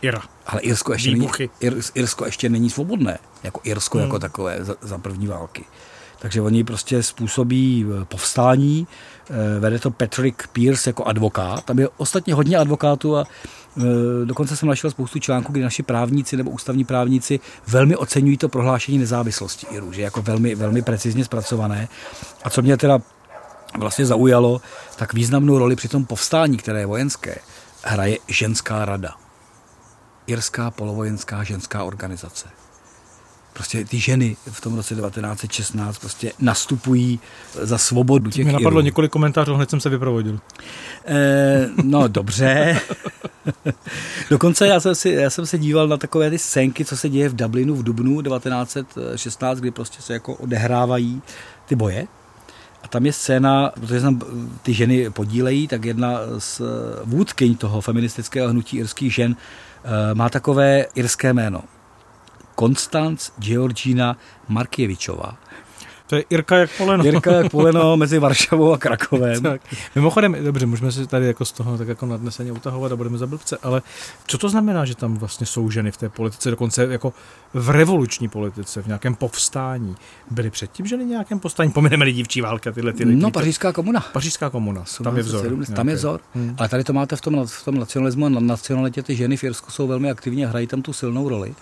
Ira. 0.01 0.21
Ale 0.45 0.61
Irsko 0.61 0.93
ještě, 0.93 1.11
není. 1.11 1.29
Ir, 1.59 1.75
Irsko 1.93 2.25
ještě 2.25 2.49
není 2.49 2.69
svobodné, 2.69 3.17
jako 3.43 3.61
Irsko 3.63 3.97
Hmm. 3.97 4.07
jako 4.07 4.19
takové 4.19 4.63
za, 4.63 4.75
za 4.81 4.97
první 4.97 5.27
války. 5.27 5.65
Takže 6.19 6.41
oni 6.41 6.63
prostě 6.63 7.03
způsobí 7.03 7.85
eh, 8.01 8.05
povstání, 8.05 8.87
eh, 9.29 9.59
vede 9.59 9.79
to 9.79 9.91
Patrick 9.91 10.47
Pierce 10.47 10.89
jako 10.89 11.03
advokát, 11.03 11.65
tam 11.65 11.79
je 11.79 11.89
ostatně 11.97 12.33
hodně 12.33 12.57
advokátů 12.57 13.17
a 13.17 13.23
eh, 13.77 13.81
dokonce 14.25 14.57
jsem 14.57 14.69
našel 14.69 14.91
spoustu 14.91 15.19
článků, 15.19 15.51
kdy 15.51 15.61
naši 15.61 15.83
právníci 15.83 16.37
nebo 16.37 16.51
ústavní 16.51 16.83
právníci 16.83 17.39
velmi 17.67 17.95
oceňují 17.95 18.37
to 18.37 18.49
prohlášení 18.49 18.97
nezávislosti 18.97 19.67
Irů, 19.71 19.91
že 19.91 20.01
jako 20.01 20.21
velmi, 20.21 20.55
velmi 20.55 20.81
precizně 20.81 21.25
zpracované. 21.25 21.87
A 22.43 22.49
co 22.49 22.61
mě 22.61 22.77
teda 22.77 22.99
vlastně 23.77 24.05
zaujalo, 24.05 24.61
tak 24.95 25.13
významnou 25.13 25.57
roli 25.57 25.75
při 25.75 25.87
tom 25.87 26.05
povstání, 26.05 26.57
které 26.57 26.79
je 26.79 26.85
vojenské, 26.85 27.37
hraje 27.83 28.17
ženská 28.27 28.85
rada. 28.85 29.26
Irská 30.27 30.71
polovojenská 30.71 31.43
ženská 31.43 31.83
organizace. 31.83 32.47
Prostě 33.53 33.85
ty 33.85 33.99
ženy 33.99 34.37
v 34.51 34.61
tom 34.61 34.75
roce 34.75 34.95
1916 34.95 35.97
prostě 35.97 36.31
nastupují 36.39 37.19
za 37.61 37.77
svobodu 37.77 38.31
těch 38.31 38.45
Mě 38.45 38.53
napadlo 38.53 38.79
Irů. 38.79 38.85
několik 38.85 39.11
komentářů, 39.11 39.55
hned 39.55 39.69
jsem 39.69 39.79
se 39.79 39.89
vyprovodil. 39.89 40.39
Eh, 41.05 41.69
no 41.83 42.07
dobře. 42.07 42.79
Dokonce 44.29 44.67
já 44.67 44.79
jsem, 44.79 44.95
si, 44.95 45.09
já 45.09 45.29
jsem 45.29 45.45
se 45.45 45.57
díval 45.57 45.87
na 45.87 45.97
takové 45.97 46.29
ty 46.29 46.37
scénky, 46.37 46.85
co 46.85 46.97
se 46.97 47.09
děje 47.09 47.29
v 47.29 47.35
Dublinu 47.35 47.75
v 47.75 47.83
dubnu 47.83 48.21
1916, 48.21 49.57
kdy 49.59 49.71
prostě 49.71 50.01
se 50.01 50.13
jako 50.13 50.33
odehrávají 50.33 51.21
ty 51.65 51.75
boje. 51.75 52.07
A 52.83 52.87
tam 52.87 53.05
je 53.05 53.13
scéna, 53.13 53.71
protože 53.79 54.01
tam 54.01 54.21
ty 54.61 54.73
ženy 54.73 55.09
podílejí, 55.09 55.67
tak 55.67 55.85
jedna 55.85 56.19
z 56.37 56.61
vůdkyň 57.03 57.55
toho 57.55 57.81
feministického 57.81 58.49
hnutí 58.49 58.77
irských 58.77 59.13
žen 59.13 59.35
eh, 59.35 59.76
má 60.13 60.29
takové 60.29 60.85
irské 60.95 61.33
jméno. 61.33 61.63
Konstanc 62.55 63.29
Georgina 63.39 64.17
Markievičová. 64.47 65.37
To 66.07 66.15
je 66.15 66.23
Irka 66.29 66.57
jak 66.57 66.69
poleno. 66.77 67.03
Jirka 67.03 67.31
jak 67.31 67.51
poleno 67.51 67.97
mezi 68.03 68.19
Varšavou 68.19 68.73
a 68.73 68.77
Krakovem. 68.77 69.43
tak. 69.43 69.61
Mimochodem, 69.95 70.35
dobře, 70.43 70.65
můžeme 70.65 70.91
si 70.91 71.07
tady 71.07 71.27
jako 71.27 71.45
z 71.45 71.51
toho 71.51 71.77
tak 71.77 71.87
jako 71.87 72.05
nadneseně 72.05 72.51
utahovat 72.51 72.91
a 72.91 72.95
budeme 72.95 73.17
za 73.17 73.27
blbce, 73.27 73.57
ale 73.63 73.81
co 74.27 74.37
to 74.37 74.49
znamená, 74.49 74.85
že 74.85 74.95
tam 74.95 75.17
vlastně 75.17 75.45
jsou 75.45 75.69
ženy 75.69 75.91
v 75.91 75.97
té 75.97 76.09
politice, 76.09 76.49
dokonce 76.49 76.87
jako 76.91 77.13
v 77.53 77.69
revoluční 77.69 78.29
politice, 78.29 78.81
v 78.81 78.87
nějakém 78.87 79.15
povstání? 79.15 79.95
Byly 80.31 80.49
předtím 80.49 80.85
ženy 80.85 81.03
v 81.03 81.07
nějakém 81.07 81.39
povstání? 81.39 81.71
Pomineme 81.71 82.11
dívčí 82.11 82.41
válka, 82.41 82.71
tyhle 82.71 82.93
ty 82.93 83.03
lidi. 83.03 83.21
No, 83.21 83.31
pařížská 83.31 83.73
komuna. 83.73 83.99
Pařížská 84.13 84.49
komuna, 84.49 84.83
tam 85.03 85.17
je 85.17 85.23
vzor. 85.23 85.43
17, 85.43 85.73
Tam 85.73 85.89
je 85.89 85.95
vzor. 85.95 86.19
Hmm. 86.35 86.55
Ale 86.57 86.69
tady 86.69 86.83
to 86.83 86.93
máte 86.93 87.15
v 87.15 87.21
tom, 87.21 87.47
v 87.47 87.65
tom 87.65 87.75
nacionalismu 87.77 88.25
a 88.25 88.29
na 88.29 88.39
nacionalitě. 88.39 89.03
Ty 89.03 89.15
ženy 89.15 89.37
v 89.37 89.43
Irsku 89.43 89.71
jsou 89.71 89.87
velmi 89.87 90.11
aktivní 90.11 90.45
a 90.45 90.49
hrají 90.49 90.67
tam 90.67 90.81
tu 90.81 90.93
silnou 90.93 91.29
roli. 91.29 91.55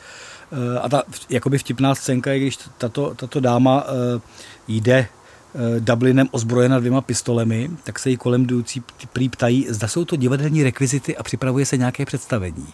Eh, 0.52 0.80
A 0.80 0.90
ta 0.90 1.04
jakoby 1.30 1.58
vtipná 1.58 1.96
scénka 1.96 2.32
je, 2.32 2.40
když 2.40 2.60
tato, 2.78 3.14
tato 3.16 3.40
dáma 3.40 3.84
eh, 3.88 4.22
jde 4.68 4.98
eh, 4.98 5.80
Dublinem 5.80 6.28
ozbrojena 6.32 6.80
dvěma 6.80 7.02
pistolemi, 7.02 7.70
tak 7.84 8.00
se 8.00 8.10
jí 8.10 8.18
kolem 8.18 8.44
jdoucí 8.44 8.84
prý 9.14 9.30
ptají, 9.30 9.66
zda 9.70 9.88
jsou 9.88 10.06
to 10.06 10.16
divadelní 10.16 10.64
rekvizity 10.64 11.18
a 11.18 11.24
připravuje 11.24 11.66
se 11.66 11.78
nějaké 11.78 12.06
představení. 12.06 12.68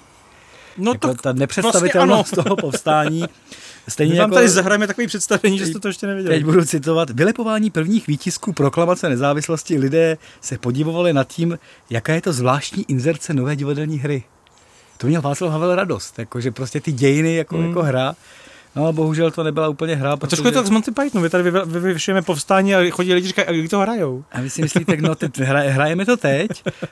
No 0.77 0.91
jako 0.91 1.07
tak 1.07 1.21
ta 1.21 1.33
nepředstavitelnost 1.33 2.35
vlastně 2.35 2.43
ano. 2.43 2.43
toho 2.55 2.55
povstání. 2.55 3.23
Stejně 3.87 4.13
My 4.13 4.19
vám 4.19 4.29
jako, 4.29 4.35
tady 4.35 4.49
zahrajeme 4.49 4.87
takový 4.87 5.07
představení, 5.07 5.57
že 5.57 5.65
jste 5.65 5.79
to 5.79 5.87
ještě 5.87 6.07
neviděli. 6.07 6.35
Teď 6.35 6.45
budu 6.45 6.65
citovat. 6.65 7.09
Vylepování 7.09 7.69
prvních 7.69 8.07
výtisků 8.07 8.53
proklamace 8.53 9.09
nezávislosti 9.09 9.77
lidé 9.77 10.17
se 10.41 10.57
podivovali 10.57 11.13
nad 11.13 11.27
tím, 11.27 11.59
jaká 11.89 12.13
je 12.13 12.21
to 12.21 12.33
zvláštní 12.33 12.85
inzerce 12.87 13.33
nové 13.33 13.55
divadelní 13.55 13.99
hry. 13.99 14.23
To 15.01 15.07
měl 15.07 15.21
Václav 15.21 15.51
Havel 15.51 15.75
radost, 15.75 16.19
jakože 16.19 16.51
prostě 16.51 16.81
ty 16.81 16.91
dějiny 16.91 17.35
jako, 17.35 17.57
Hmm. 17.57 17.67
jako 17.67 17.83
hra. 17.83 18.15
No 18.75 18.83
ale 18.83 18.93
bohužel 18.93 19.31
to 19.31 19.43
nebyla 19.43 19.67
úplně 19.69 19.95
hra. 19.95 20.11
A 20.13 20.15
trošku 20.27 20.47
je 20.47 20.51
to 20.51 20.59
jak 20.59 20.65
z 20.67 20.69
Monty 20.69 20.91
Pythonu, 20.91 21.21
vy 21.23 21.29
tady 21.29 21.43
vyvě- 21.51 21.65
vy- 21.65 21.79
vyvěšujeme 21.79 22.21
povstání 22.21 22.75
a 22.75 22.89
chodí 22.91 23.13
lidi 23.13 23.27
říkají, 23.27 23.47
a 23.47 23.51
kdy 23.51 23.67
to 23.67 23.79
hrajou? 23.79 24.23
A 24.31 24.41
vy 24.41 24.49
si 24.49 24.61
myslíte, 24.61 24.97
no 24.97 25.15
teď 25.15 25.39
hra, 25.39 25.59
hrajeme 25.59 26.05
to 26.05 26.17
teď, 26.17 26.49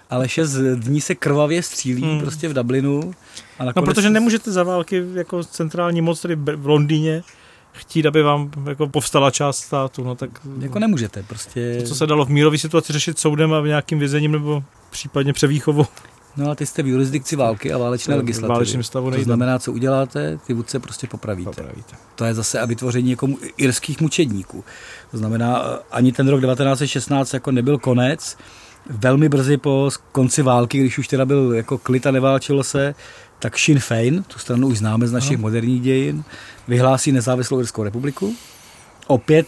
ale 0.10 0.30
šest 0.30 0.54
dní 0.76 1.02
se 1.02 1.16
krvavě 1.16 1.64
střílí 1.64 2.02
Hmm. 2.02 2.20
prostě 2.20 2.48
v 2.50 2.54
Dublinu. 2.54 3.14
A 3.60 3.64
No, 3.64 3.66
nakonec 3.66 3.86
protože 3.96 4.10
nemůžete 4.10 4.52
za 4.52 4.64
války 4.64 5.04
jako 5.14 5.44
centrální 5.44 6.02
moc 6.02 6.22
tady 6.22 6.36
v 6.36 6.68
Londýně 6.68 7.24
chtít, 7.72 8.06
aby 8.06 8.24
vám 8.24 8.52
jako 8.70 8.88
povstala 8.88 9.32
část 9.32 9.58
státu, 9.58 10.04
no 10.04 10.16
tak... 10.16 10.30
Jako 10.60 10.80
nemůžete, 10.80 11.24
prostě... 11.24 11.78
To, 11.82 11.88
co 11.88 11.96
se 11.96 12.08
dalo 12.08 12.26
v 12.26 12.30
mírové 12.30 12.58
situaci 12.58 12.94
řešit 12.94 13.20
soudem 13.20 13.54
a 13.54 13.60
v 13.62 13.68
nějakým 13.68 14.00
vězením 14.00 14.32
nebo 14.32 14.64
případně 14.90 15.34
převýchovou. 15.34 15.86
No 16.40 16.52
a 16.52 16.56
ty 16.56 16.66
jste 16.66 16.84
v 16.84 16.88
jurisdikci 16.88 17.36
války 17.36 17.74
a 17.74 17.78
válečné 17.78 18.14
To 18.14 18.18
v 18.18 18.24
legislativy. 18.24 18.50
válečném 18.54 18.84
stavu 18.84 19.06
to 19.06 19.12
nejde. 19.12 19.24
znamená, 19.24 19.60
co 19.60 19.72
uděláte, 19.74 20.40
ty 20.48 20.54
vůdce 20.54 20.80
prostě 20.80 21.08
popravíte. 21.08 21.50
Popravíte. 21.50 21.96
To 22.16 22.26
je 22.26 22.34
zase 22.34 22.60
a 22.60 22.66
vytvoření 22.66 23.12
jako 23.12 23.28
irských 23.58 24.02
mučedníků. 24.02 24.64
To 25.12 25.18
znamená, 25.18 25.64
eh, 25.64 25.80
ani 25.92 26.12
ten 26.12 26.28
rok 26.28 26.42
1916 26.42 27.34
jako 27.34 27.52
nebyl 27.52 27.78
konec. 27.78 28.38
Velmi 28.90 29.30
brzy 29.30 29.58
po 29.58 29.90
konci 30.12 30.42
války, 30.42 30.80
když 30.80 30.98
už 30.98 31.08
teda 31.08 31.26
byl 31.26 31.54
jako 31.54 31.78
klid 31.78 32.08
a 32.08 32.12
neválčilo 32.12 32.64
se, 32.64 32.96
tak 33.40 33.60
Sinn 33.60 33.80
Féin, 33.80 34.24
tu 34.24 34.40
stranu 34.40 34.68
už 34.68 34.78
známe 34.78 35.08
z 35.08 35.12
našich 35.12 35.38
No. 35.38 35.42
moderních 35.42 35.82
dějin, 35.82 36.24
vyhlásí 36.68 37.12
nezávislou 37.12 37.60
Irskou 37.60 37.84
republiku. 37.84 38.36
Opět 39.08 39.48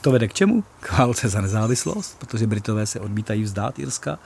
to 0.00 0.10
vede 0.12 0.28
k 0.28 0.34
čemu? 0.34 0.64
K 0.80 0.98
válce 0.98 1.28
za 1.28 1.40
nezávislost, 1.40 2.16
protože 2.18 2.46
Britové 2.46 2.86
se 2.86 3.00
odmítají 3.00 3.42
vzdát 3.42 3.78
Irska. 3.78 4.18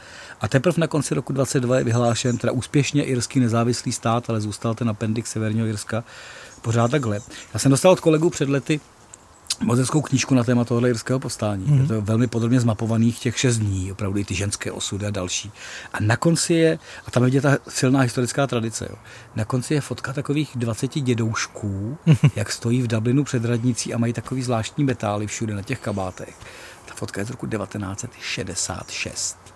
A 0.42 0.48
teprve 0.48 0.74
na 0.78 0.86
konci 0.86 1.14
roku 1.14 1.32
22 1.32 1.78
je 1.78 1.84
vyhlášen 1.84 2.38
teda 2.38 2.52
úspěšně 2.52 3.04
irský 3.04 3.40
nezávislý 3.40 3.92
stát, 3.92 4.30
ale 4.30 4.40
zůstal 4.40 4.74
ten 4.74 4.88
appendix 4.88 5.30
Severního 5.30 5.66
Irska 5.66 6.04
pořád 6.62 6.90
takhle. 6.90 7.20
Já 7.54 7.60
jsem 7.60 7.70
dostal 7.70 7.92
od 7.92 8.00
kolegů 8.00 8.30
před 8.30 8.48
lety 8.48 8.80
mozeckou 9.60 10.00
knížku 10.00 10.34
na 10.34 10.44
téma 10.44 10.64
tohohle 10.64 10.90
irského 10.90 11.20
povstání. 11.20 11.64
Mhm. 11.64 11.74
Mm. 11.74 11.80
Je 11.80 11.88
to 11.88 12.02
velmi 12.02 12.26
podrobně 12.26 12.60
zmapovaných 12.60 13.18
těch 13.18 13.38
šest 13.38 13.58
dní, 13.58 13.92
opravdu 13.92 14.18
i 14.18 14.24
ty 14.24 14.34
ženské 14.34 14.72
osudy 14.72 15.06
a 15.06 15.10
další. 15.10 15.52
A 15.92 16.00
na 16.00 16.16
konci 16.16 16.54
je, 16.54 16.78
a 17.06 17.10
tam 17.10 17.22
je 17.22 17.24
vidět 17.24 17.40
ta 17.40 17.58
silná 17.68 18.00
historická 18.00 18.46
tradice, 18.46 18.86
jo. 18.90 18.96
na 19.36 19.44
konci 19.44 19.74
je 19.74 19.80
fotka 19.80 20.12
takových 20.12 20.50
20 20.54 21.00
dědoušků, 21.00 21.98
jak 22.36 22.52
stojí 22.52 22.82
v 22.82 22.86
Dublinu 22.86 23.24
před 23.24 23.44
radnicí 23.44 23.94
a 23.94 23.98
mají 23.98 24.12
takový 24.12 24.42
zvláštní 24.42 24.84
metály 24.84 25.26
všude 25.26 25.54
na 25.54 25.62
těch 25.62 25.80
kabátech. 25.80 26.34
Ta 26.86 26.94
fotka 26.94 27.20
je 27.20 27.24
z 27.24 27.30
roku 27.30 27.46
1966 27.46 29.51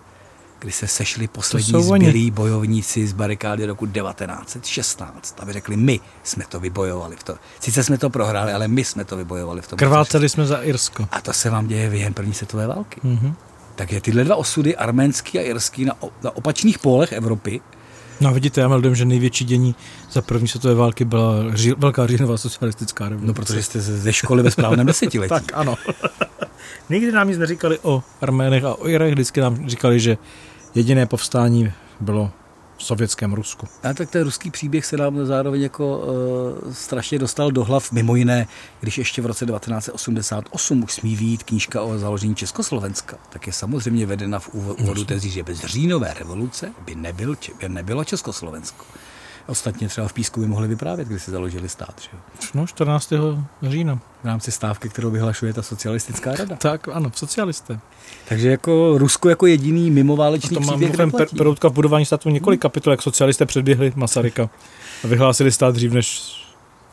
kdy 0.59 0.71
se 0.71 0.87
sešli 0.87 1.27
poslední 1.27 1.83
zbylí 1.83 2.31
bojovníci 2.31 3.07
z 3.07 3.13
barikády 3.13 3.65
roku 3.65 3.87
1916, 3.87 5.35
aby 5.39 5.53
řekli, 5.53 5.77
my 5.77 5.99
jsme 6.23 6.43
to 6.49 6.59
vybojovali. 6.59 7.15
V 7.15 7.23
to. 7.23 7.35
Sice 7.59 7.83
jsme 7.83 7.97
to 7.97 8.09
prohráli, 8.09 8.53
ale 8.53 8.67
my 8.67 8.83
jsme 8.83 9.05
to 9.05 9.17
vybojovali 9.17 9.61
v 9.61 9.67
tom. 9.67 9.77
Krváceli 9.77 10.29
jsme 10.29 10.45
za 10.45 10.57
Irsko. 10.57 11.07
A 11.11 11.21
to 11.21 11.33
se 11.33 11.49
vám 11.49 11.67
děje 11.67 11.89
během 11.89 12.13
první 12.13 12.33
světové 12.33 12.67
války. 12.67 13.01
Mhm. 13.03 13.33
Takže 13.75 14.01
tyhle 14.01 14.23
dva 14.23 14.35
osudy, 14.35 14.75
arménský 14.75 15.39
a 15.39 15.41
irský, 15.41 15.85
na, 15.85 15.93
na 16.23 16.35
opačných 16.35 16.79
pólech 16.79 17.11
Evropy, 17.11 17.61
No 18.21 18.33
vidíte, 18.33 18.61
já 18.61 18.67
mám 18.67 18.95
že 18.95 19.05
největší 19.05 19.45
dění 19.45 19.75
za 20.11 20.21
první 20.21 20.47
světové 20.47 20.75
války 20.75 21.05
byla 21.05 21.33
ří, 21.53 21.73
velká 21.77 22.07
říjnová 22.07 22.37
socialistická 22.37 23.09
revoluce. 23.09 23.27
no 23.27 23.33
protože 23.33 23.63
jste 23.63 23.81
ze 23.81 23.97
ze 23.97 24.13
školy 24.13 24.43
ve 24.43 24.51
správném 24.51 24.87
desetiletí. 24.87 25.29
tak 25.29 25.43
ano. 25.53 25.75
Nikdy 26.89 27.11
nám 27.11 27.27
nic 27.27 27.37
neříkali 27.37 27.79
o 27.81 28.03
Arménech 28.21 28.63
a 28.63 28.75
o 28.75 28.87
Irech, 28.87 29.13
vždycky 29.13 29.41
nám 29.41 29.69
říkali, 29.69 29.99
že 29.99 30.17
jediné 30.77 31.05
povstání 31.05 31.71
bylo 31.99 32.31
v 32.77 32.83
sovětském 32.83 33.33
Rusku. 33.33 33.67
A 33.83 33.93
tak 33.93 34.09
ten 34.09 34.23
ruský 34.23 34.51
příběh 34.51 34.85
se 34.85 34.97
nám 34.97 35.25
zároveň 35.25 35.61
jako 35.61 35.97
uh, 35.97 36.73
strašně 36.73 37.19
dostal 37.19 37.51
do 37.51 37.63
hlav, 37.63 37.91
mimo 37.91 38.15
jiné, 38.15 38.47
když 38.79 38.97
ještě 38.97 39.21
v 39.21 39.25
roce 39.25 39.45
1988 39.45 40.83
už 40.83 40.93
smí 40.93 41.15
výjít 41.15 41.43
knížka 41.43 41.81
o 41.81 41.97
založení 41.97 42.35
Československa, 42.35 43.17
tak 43.29 43.47
je 43.47 43.53
samozřejmě 43.53 44.05
vedena 44.05 44.39
v 44.39 44.49
úvo- 44.53 44.75
úvodu 44.79 45.05
tezí, 45.05 45.29
že 45.29 45.43
bez 45.43 45.59
říjnové 45.59 46.13
revoluce 46.13 46.73
by, 46.85 46.95
nebyl, 46.95 47.35
by 47.59 47.69
nebylo 47.69 48.03
Československo. 48.03 48.85
Ostatně 49.47 49.87
třeba 49.87 50.07
v 50.07 50.13
Písku 50.13 50.39
by 50.39 50.47
mohli 50.47 50.67
vyprávět, 50.67 51.07
kdy 51.07 51.19
se 51.19 51.31
založili 51.31 51.69
stát. 51.69 52.01
Že? 52.01 52.09
No, 52.53 52.67
14. 52.67 53.13
října. 53.63 53.99
V 54.23 54.25
rámci 54.25 54.51
stávky, 54.51 54.89
kterou 54.89 55.11
vyhlašuje 55.11 55.53
ta 55.53 55.61
socialistická 55.61 56.35
rada. 56.35 56.55
Tak, 56.55 56.87
ano, 56.87 57.11
socialisté. 57.15 57.79
Takže 58.29 58.49
jako 58.49 58.97
Rusko 58.97 59.29
jako 59.29 59.45
jediný 59.47 59.91
mimováleční 59.91 60.49
To 60.55 60.59
mám 60.59 60.69
příběh 60.79 60.97
neplatí. 60.97 61.25
per, 61.31 61.37
peroutka 61.37 61.67
v 61.69 61.73
budování 61.73 62.05
státu 62.05 62.29
několik 62.29 62.61
kapitol, 62.61 62.91
jak 62.93 63.01
socialisté 63.01 63.45
předběhli 63.45 63.93
Masaryka 63.95 64.49
a 65.03 65.07
vyhlásili 65.07 65.51
stát 65.51 65.75
dřív, 65.75 65.91
než 65.91 66.33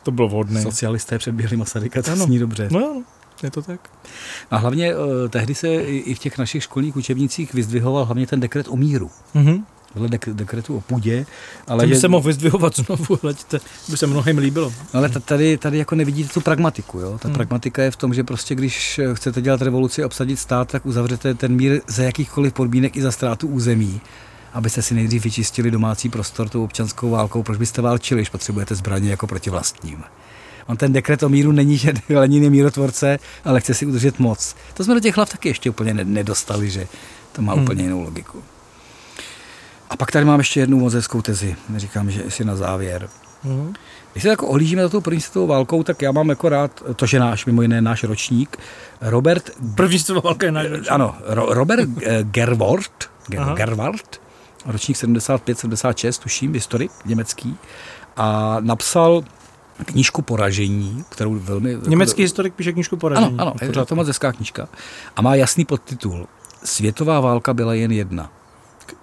to 0.03 0.11
bylo 0.11 0.27
vhodné. 0.27 0.61
Socialisté 0.61 1.17
předběhli 1.17 1.57
Masaryka, 1.57 2.01
to 2.01 2.11
Ano. 2.11 2.25
zní 2.25 2.39
dobře. 2.39 2.67
No 2.71 2.79
jo, 2.79 3.01
je 3.43 3.51
to 3.51 3.61
tak. 3.61 3.89
A 4.51 4.57
hlavně 4.57 4.95
uh, 4.95 5.01
tehdy 5.29 5.55
se 5.55 5.73
i 5.83 6.13
v 6.15 6.19
těch 6.19 6.37
našich 6.37 6.63
školních 6.63 6.95
učebnicích 6.95 7.53
vyzdvihoval 7.53 8.05
hlavně 8.05 8.27
ten 8.27 8.39
dekret 8.39 8.67
o 8.69 8.75
míru. 8.75 9.11
Mhm. 9.33 9.65
Dek- 9.95 10.33
dekretu 10.33 10.77
o 10.77 10.81
půdě. 10.81 11.25
Ale 11.67 11.87
by 11.87 11.93
že- 11.93 11.99
se 11.99 12.07
mohl 12.07 12.27
vyzdvihovat 12.27 12.75
znovu, 12.75 13.19
hleďte, 13.21 13.59
by 13.89 13.97
se 13.97 14.07
mnohým 14.07 14.37
líbilo. 14.37 14.73
Ale 14.93 15.09
ta- 15.09 15.19
tady, 15.19 15.57
tady 15.57 15.77
jako 15.77 15.95
nevidíte 15.95 16.33
tu 16.33 16.41
pragmatiku. 16.41 16.99
Jo? 16.99 17.17
Ta 17.21 17.27
Hmm. 17.27 17.35
pragmatika 17.35 17.83
je 17.83 17.91
v 17.91 17.95
tom, 17.95 18.13
že 18.13 18.23
prostě 18.23 18.55
když 18.55 18.99
eh, 18.99 19.15
chcete 19.15 19.41
dělat 19.41 19.61
revoluci 19.61 20.03
a 20.03 20.05
obsadit 20.05 20.37
stát, 20.39 20.71
tak 20.71 20.85
uzavřete 20.85 21.33
ten 21.33 21.55
mír 21.55 21.81
za 21.87 22.03
jakýchkoliv 22.03 22.53
podmínek 22.53 22.95
i 22.97 23.01
za 23.01 23.11
ztrátu 23.11 23.47
území, 23.47 24.01
abyste 24.53 24.81
si 24.81 24.93
nejdřív 24.93 25.23
vyčistili 25.23 25.71
domácí 25.71 26.09
prostor 26.09 26.49
tou 26.49 26.63
občanskou 26.63 27.09
válkou. 27.09 27.43
Proč 27.43 27.57
byste 27.57 27.81
válčili, 27.81 28.19
když 28.21 28.29
potřebujete 28.29 28.75
zbraně 28.75 29.09
jako 29.09 29.27
proti 29.27 29.49
vlastním? 29.49 30.03
On 30.67 30.77
ten 30.77 30.93
dekret 30.93 31.23
o 31.23 31.29
míru 31.29 31.51
není, 31.51 31.77
že 31.83 31.93
Lenin 32.09 32.43
je 32.43 32.49
mírotvorce, 32.49 33.19
ale 33.45 33.61
chce 33.61 33.73
si 33.73 33.85
udržet 33.85 34.19
moc. 34.19 34.55
To 34.73 34.83
jsme 34.83 34.93
do 34.93 34.99
těch 34.99 35.15
hlav 35.15 35.29
taky 35.29 35.49
ještě 35.49 35.69
úplně 35.69 35.93
ne- 35.93 36.05
nedostali, 36.05 36.69
že 36.69 36.87
to 37.31 37.41
má 37.41 37.53
Hmm. 37.53 37.63
úplně 37.63 37.83
jinou 37.83 38.01
logiku. 38.01 38.43
A 39.89 39.97
pak 39.97 40.11
tady 40.11 40.25
mám 40.25 40.39
ještě 40.39 40.59
jednu 40.59 40.79
mozeckou 40.79 41.21
tezi. 41.21 41.55
Neříkám, 41.69 42.11
že 42.11 42.21
jestli 42.23 42.45
na 42.45 42.55
závěr. 42.55 43.09
Mhm. 43.43 43.73
Když 44.11 44.23
se 44.23 44.29
jako 44.29 44.47
ohlížíme 44.47 44.81
za 44.81 44.89
tou 44.89 45.01
první 45.01 45.21
světovou 45.21 45.47
válkou, 45.47 45.83
tak 45.83 46.01
já 46.01 46.11
mám 46.11 46.29
jako 46.29 46.49
rád, 46.49 46.83
to, 46.95 47.05
že 47.05 47.19
náš, 47.19 47.45
mimo 47.45 47.61
jiné 47.61 47.81
náš 47.81 48.03
ročník, 48.03 48.57
Robert... 49.01 49.49
První 49.75 49.99
světová 49.99 50.21
válka 50.21 50.45
je 50.45 50.51
náš 50.51 50.67
ročník. 50.67 50.91
Ano, 50.91 51.15
Ro, 51.25 51.45
Robert 51.49 51.89
Gerwart, 52.21 53.09
Ger. 53.27 53.41
Gerwart, 53.55 54.21
ročník 54.65 54.97
75-76, 54.97 56.21
tuším, 56.21 56.53
historik 56.53 56.91
německý, 57.05 57.57
a 58.17 58.57
napsal 58.59 59.23
knížku 59.85 60.21
Poražení, 60.21 61.05
kterou 61.09 61.39
velmi... 61.39 61.77
Německý 61.87 62.21
historik 62.21 62.53
píše 62.53 62.73
knížku 62.73 62.97
poražení. 62.97 63.37
Ano, 63.39 63.53
ano, 63.61 63.73
je 63.79 63.85
to 63.85 63.95
moc 63.95 64.07
hezká 64.07 64.31
knížka. 64.31 64.67
A 65.15 65.21
má 65.21 65.35
jasný 65.35 65.65
podtitul. 65.65 66.27
Světová 66.63 67.19
válka 67.19 67.53
byla 67.53 67.73
jen 67.73 67.91
jedna. 67.91 68.31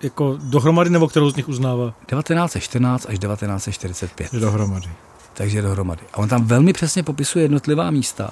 Jako 0.02 0.38
dohromady, 0.42 0.90
nebo 0.90 1.08
kterou 1.08 1.30
z 1.30 1.36
nich 1.36 1.48
uznává? 1.48 1.94
1914 2.06 3.06
až 3.08 3.18
1945. 3.18 4.32
Že 4.32 4.40
dohromady. 4.40 4.88
Takže 5.34 5.62
dohromady. 5.62 6.00
A 6.12 6.18
on 6.18 6.28
tam 6.28 6.44
velmi 6.46 6.72
přesně 6.72 7.02
popisuje 7.02 7.44
jednotlivá 7.44 7.90
místa. 7.90 8.30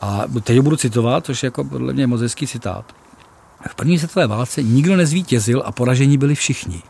A 0.00 0.22
teď 0.42 0.56
ho 0.56 0.62
budu 0.62 0.76
citovat, 0.76 1.26
což 1.26 1.42
je 1.42 1.46
jako 1.46 1.64
podle 1.64 1.92
mě 1.92 2.06
moc 2.06 2.20
hezký 2.20 2.46
citát. 2.46 2.84
V 3.68 3.74
první 3.74 3.98
světové 3.98 4.26
válce 4.26 4.62
nikdo 4.62 4.96
nezvítězil 4.96 5.62
a 5.66 5.72
poražení 5.72 6.18
byli 6.18 6.34
všichni. 6.34 6.82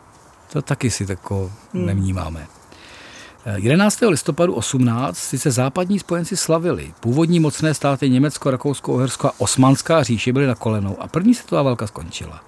To 0.52 0.62
taky 0.62 0.90
si 0.90 1.06
tako 1.06 1.50
Hmm. 1.74 1.86
nevnímáme. 1.86 2.46
Eh, 3.46 3.54
11. 3.58 4.08
listopadu 4.08 4.54
18 4.54 5.18
sice 5.18 5.50
západní 5.50 5.98
spojenci 5.98 6.36
slavili. 6.36 6.92
Původní 7.00 7.40
mocné 7.40 7.74
státy 7.74 8.10
Německo, 8.10 8.50
Rakousko, 8.50 8.92
Uhersko 8.92 9.28
a 9.28 9.32
Osmanská 9.38 10.02
říše 10.02 10.32
byly 10.32 10.46
na 10.46 10.54
kolenou 10.54 11.02
a 11.02 11.08
první 11.08 11.34
světová 11.34 11.62
válka 11.62 11.86
skončila. 11.86 12.40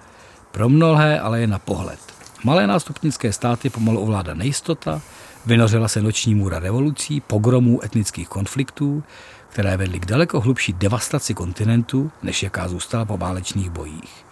Pro 0.51 0.69
mnohé 0.69 1.19
ale 1.19 1.41
je 1.41 1.47
na 1.47 1.59
pohled. 1.59 1.99
Malé 2.43 2.67
nástupnické 2.67 3.33
státy 3.33 3.69
pomalu 3.69 3.99
ovládá 3.99 4.33
nejistota, 4.33 5.01
vynořila 5.45 5.87
se 5.87 6.01
noční 6.01 6.35
můra 6.35 6.59
revolucí, 6.59 7.21
pogromů, 7.21 7.83
etnických 7.83 8.29
konfliktů, 8.29 9.03
které 9.49 9.77
vedly 9.77 9.99
k 9.99 10.05
daleko 10.05 10.41
hlubší 10.41 10.73
devastaci 10.73 11.33
kontinentu, 11.33 12.11
než 12.23 12.43
jaká 12.43 12.67
zůstala 12.67 13.05
po 13.05 13.17
válečných 13.17 13.69
bojích. 13.69 14.25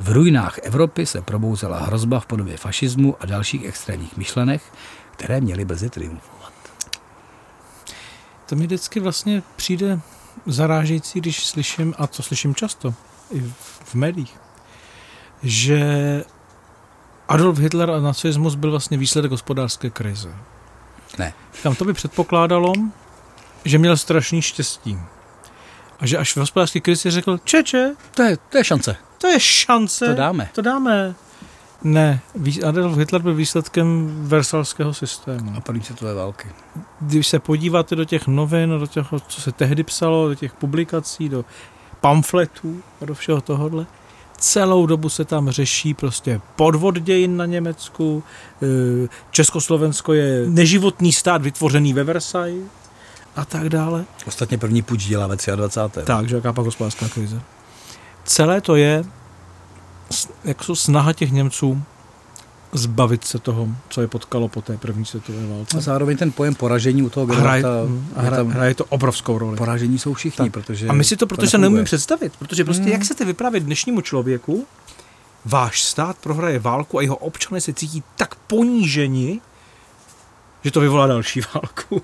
V 0.00 0.08
ruinách 0.08 0.58
Evropy 0.62 1.06
se 1.06 1.22
probouzela 1.22 1.78
hrozba 1.78 2.20
v 2.20 2.26
podobě 2.26 2.56
fašismu 2.56 3.16
a 3.20 3.26
dalších 3.26 3.64
extrémních 3.64 4.16
myšlenek, 4.16 4.62
které 5.10 5.40
měly 5.40 5.64
brzy 5.64 5.90
triumfovat. 5.90 6.52
To 8.46 8.56
mi 8.56 8.62
vždycky 8.66 9.00
vlastně 9.00 9.42
přijde 9.56 10.00
zarážející, 10.46 11.20
když 11.20 11.46
slyším, 11.46 11.94
a 11.98 12.06
to 12.06 12.22
slyším 12.22 12.54
často, 12.54 12.94
i 13.30 13.40
v 13.84 13.94
médiích, 13.94 14.36
že 15.44 16.24
Adolf 17.28 17.58
Hitler 17.58 17.90
a 17.90 18.00
nacismus 18.00 18.54
byl 18.54 18.70
vlastně 18.70 18.96
výsledek 18.98 19.30
hospodářské 19.30 19.90
krize. 19.90 20.34
Ne. 21.18 21.32
Tam 21.62 21.74
to 21.74 21.84
by 21.84 21.92
předpokládalo, 21.92 22.72
že 23.64 23.78
měl 23.78 23.96
strašný 23.96 24.42
štěstí. 24.42 24.98
A 26.00 26.06
že 26.06 26.18
až 26.18 26.32
v 26.32 26.36
hospodářské 26.36 26.80
krizi 26.80 27.10
řekl, 27.10 27.38
čeče, 27.44 27.94
To 28.14 28.22
je, 28.22 28.36
to 28.48 28.58
je 28.58 28.64
šance. 28.64 28.96
to 29.18 29.26
je 29.26 29.40
šance. 29.40 30.06
To 30.06 30.14
dáme. 30.14 30.48
To 30.54 30.62
dáme. 30.62 31.14
Ne, 31.84 32.20
Adolf 32.66 32.96
Hitler 32.98 33.22
byl 33.22 33.34
výsledkem 33.34 34.14
versalského 34.28 34.94
systému. 34.94 35.52
A 35.56 35.60
první 35.60 35.82
světové 35.82 36.14
války. 36.14 36.48
Když 37.00 37.26
se 37.26 37.38
podíváte 37.38 37.96
do 37.96 38.04
těch 38.04 38.26
novin, 38.26 38.70
do 38.70 38.86
toho, 38.86 39.20
co 39.20 39.40
se 39.40 39.52
tehdy 39.52 39.82
psalo, 39.82 40.28
do 40.28 40.34
těch 40.34 40.52
publikací, 40.52 41.28
do 41.28 41.44
pamfletů 42.00 42.82
a 43.02 43.04
do 43.04 43.14
všeho 43.14 43.40
tohohle, 43.40 43.86
celou 44.38 44.86
dobu 44.86 45.08
se 45.08 45.24
tam 45.24 45.50
řeší 45.50 45.94
prostě 45.94 46.40
podvod 46.56 46.98
dějin 46.98 47.36
na 47.36 47.46
Německu, 47.46 48.22
eh, 48.62 49.08
Československo 49.30 50.12
je 50.12 50.46
neživotný 50.46 51.12
stát 51.12 51.42
vytvořený 51.42 51.92
ve 51.92 52.04
Versailles 52.04 52.64
a 53.36 53.44
tak 53.44 53.68
dále. 53.68 54.04
Ostatně 54.26 54.58
první 54.58 54.82
půjč 54.82 55.04
dělá 55.04 55.26
ve 55.26 55.36
23. 55.56 56.06
Tak, 56.06 56.28
že 56.28 56.36
jaká 56.36 56.52
pak 56.52 56.64
hospodářská 56.64 57.08
krize. 57.08 57.40
Celé 58.24 58.60
to 58.60 58.76
je 58.76 59.04
jak 60.44 60.64
jsou 60.64 60.74
snaha 60.74 61.12
těch 61.12 61.32
Němců 61.32 61.82
zbavit 62.78 63.24
se 63.24 63.38
toho, 63.38 63.68
co 63.88 64.00
je 64.00 64.06
potkalo 64.08 64.48
po 64.48 64.62
té 64.62 64.76
první 64.76 65.04
světové 65.04 65.46
válce. 65.56 65.76
A 65.76 65.80
zároveň 65.80 66.16
ten 66.16 66.32
pojem 66.32 66.54
poražení 66.54 67.02
u 67.02 67.10
toho 67.10 67.26
Hraje, 67.26 67.62
Gerharta, 67.62 67.84
hm, 67.88 68.08
a 68.16 68.20
je 68.22 68.26
hraje, 68.26 68.42
tam- 68.44 68.52
hraje 68.52 68.74
to 68.74 68.84
obrovskou 68.84 69.38
roli. 69.38 69.56
Poražení 69.56 69.98
jsou 69.98 70.14
všichni, 70.14 70.50
protože... 70.50 70.88
A 70.88 70.92
my 70.92 71.04
si 71.04 71.16
to, 71.16 71.26
protože 71.26 71.50
se 71.50 71.58
nefunguje. 71.58 71.68
neumíme 71.70 71.84
představit, 71.84 72.32
protože 72.38 72.64
prostě 72.64 72.82
Hmm. 72.82 72.92
jak 72.92 73.02
chcete 73.02 73.24
vyprávět 73.24 73.62
dnešnímu 73.62 74.00
člověku, 74.00 74.66
váš 75.44 75.82
stát 75.84 76.16
prohraje 76.20 76.58
válku 76.58 76.98
a 76.98 77.02
jeho 77.02 77.16
občané 77.16 77.60
se 77.60 77.72
cítí 77.72 78.02
tak 78.16 78.34
poníženi, 78.34 79.40
že 80.64 80.70
to 80.70 80.80
vyvolá 80.80 81.06
další 81.06 81.40
válku. 81.54 82.02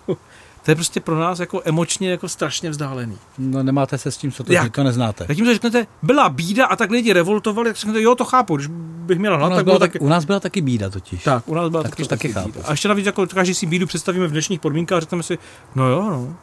To 0.70 0.72
je 0.72 0.76
prostě 0.76 1.00
pro 1.00 1.18
nás 1.18 1.38
jako 1.40 1.62
emočně 1.64 2.10
jako 2.10 2.28
strašně 2.28 2.70
vzdálený. 2.70 3.16
No 3.38 3.62
nemáte 3.62 3.98
se 3.98 4.10
s 4.10 4.16
tím, 4.16 4.32
co 4.32 4.44
to, 4.44 4.52
Jak? 4.52 4.72
to 4.72 4.82
neznáte. 4.84 5.24
Zatímco 5.28 5.52
řeknete, 5.52 5.86
byla 6.02 6.28
bída 6.28 6.66
a 6.66 6.76
tak 6.76 6.90
lidi 6.90 7.12
revoltovali, 7.12 7.68
tak 7.68 7.76
řeknete, 7.76 8.02
jo, 8.02 8.14
to 8.14 8.24
chápu, 8.24 8.56
když 8.56 8.66
bych 9.06 9.18
měla 9.18 9.36
U 9.36 9.38
hlad, 9.38 9.48
nás, 9.48 9.56
tak 9.58 9.64
byla 9.64 9.78
taky... 9.78 9.98
u 9.98 10.08
nás 10.08 10.24
byla 10.24 10.40
taky 10.40 10.60
bída 10.60 10.90
totiž. 10.90 11.24
Tak, 11.24 11.48
u 11.48 11.54
nás 11.54 11.68
byla 11.70 11.82
Tak 11.82 11.90
taky, 11.90 12.02
to 12.02 12.08
taky 12.08 12.28
taky 12.28 12.34
chápu. 12.34 12.48
bída. 12.52 12.64
A 12.66 12.70
ještě 12.70 12.88
navíc, 12.88 13.06
jako 13.06 13.26
každý 13.26 13.54
si 13.54 13.66
bídu 13.66 13.86
představíme 13.86 14.26
v 14.26 14.30
dnešních 14.30 14.60
podmínkách 14.60 14.96
a 14.96 15.00
řekneme 15.00 15.22
si, 15.22 15.38
no 15.74 15.88
jo, 15.88 16.02
no, 16.10 16.34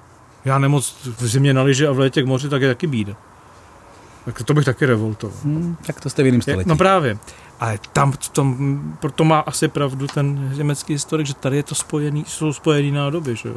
já 0.45 0.59
nemoc 0.59 0.95
v 1.19 1.27
zimě 1.27 1.53
na 1.53 1.61
lyže 1.61 1.87
a 1.87 1.91
v 1.91 1.99
létě 1.99 2.23
k 2.23 2.25
moři, 2.25 2.49
tak 2.49 2.61
je 2.61 2.67
taky 2.67 2.87
bída. 2.87 3.13
Tak 4.25 4.43
to 4.43 4.53
bych 4.53 4.65
taky 4.65 4.85
revoltoval. 4.85 5.37
Hmm, 5.43 5.77
tak 5.85 6.01
to 6.01 6.09
jste 6.09 6.23
v 6.23 6.25
jiném 6.25 6.41
století. 6.41 6.69
No 6.69 6.77
právě. 6.77 7.17
Ale 7.59 7.79
tam 7.93 8.11
v 8.11 8.29
tom, 8.29 8.81
proto 8.99 9.23
má 9.23 9.39
asi 9.39 9.67
pravdu 9.67 10.07
ten 10.07 10.51
německý 10.57 10.93
historik, 10.93 11.27
že 11.27 11.33
tady 11.33 11.55
je 11.57 11.63
to 11.63 11.75
spojený, 11.75 12.23
jsou 12.27 12.53
spojený 12.53 12.91
nádoby, 12.91 13.35
že 13.35 13.49
jo. 13.49 13.55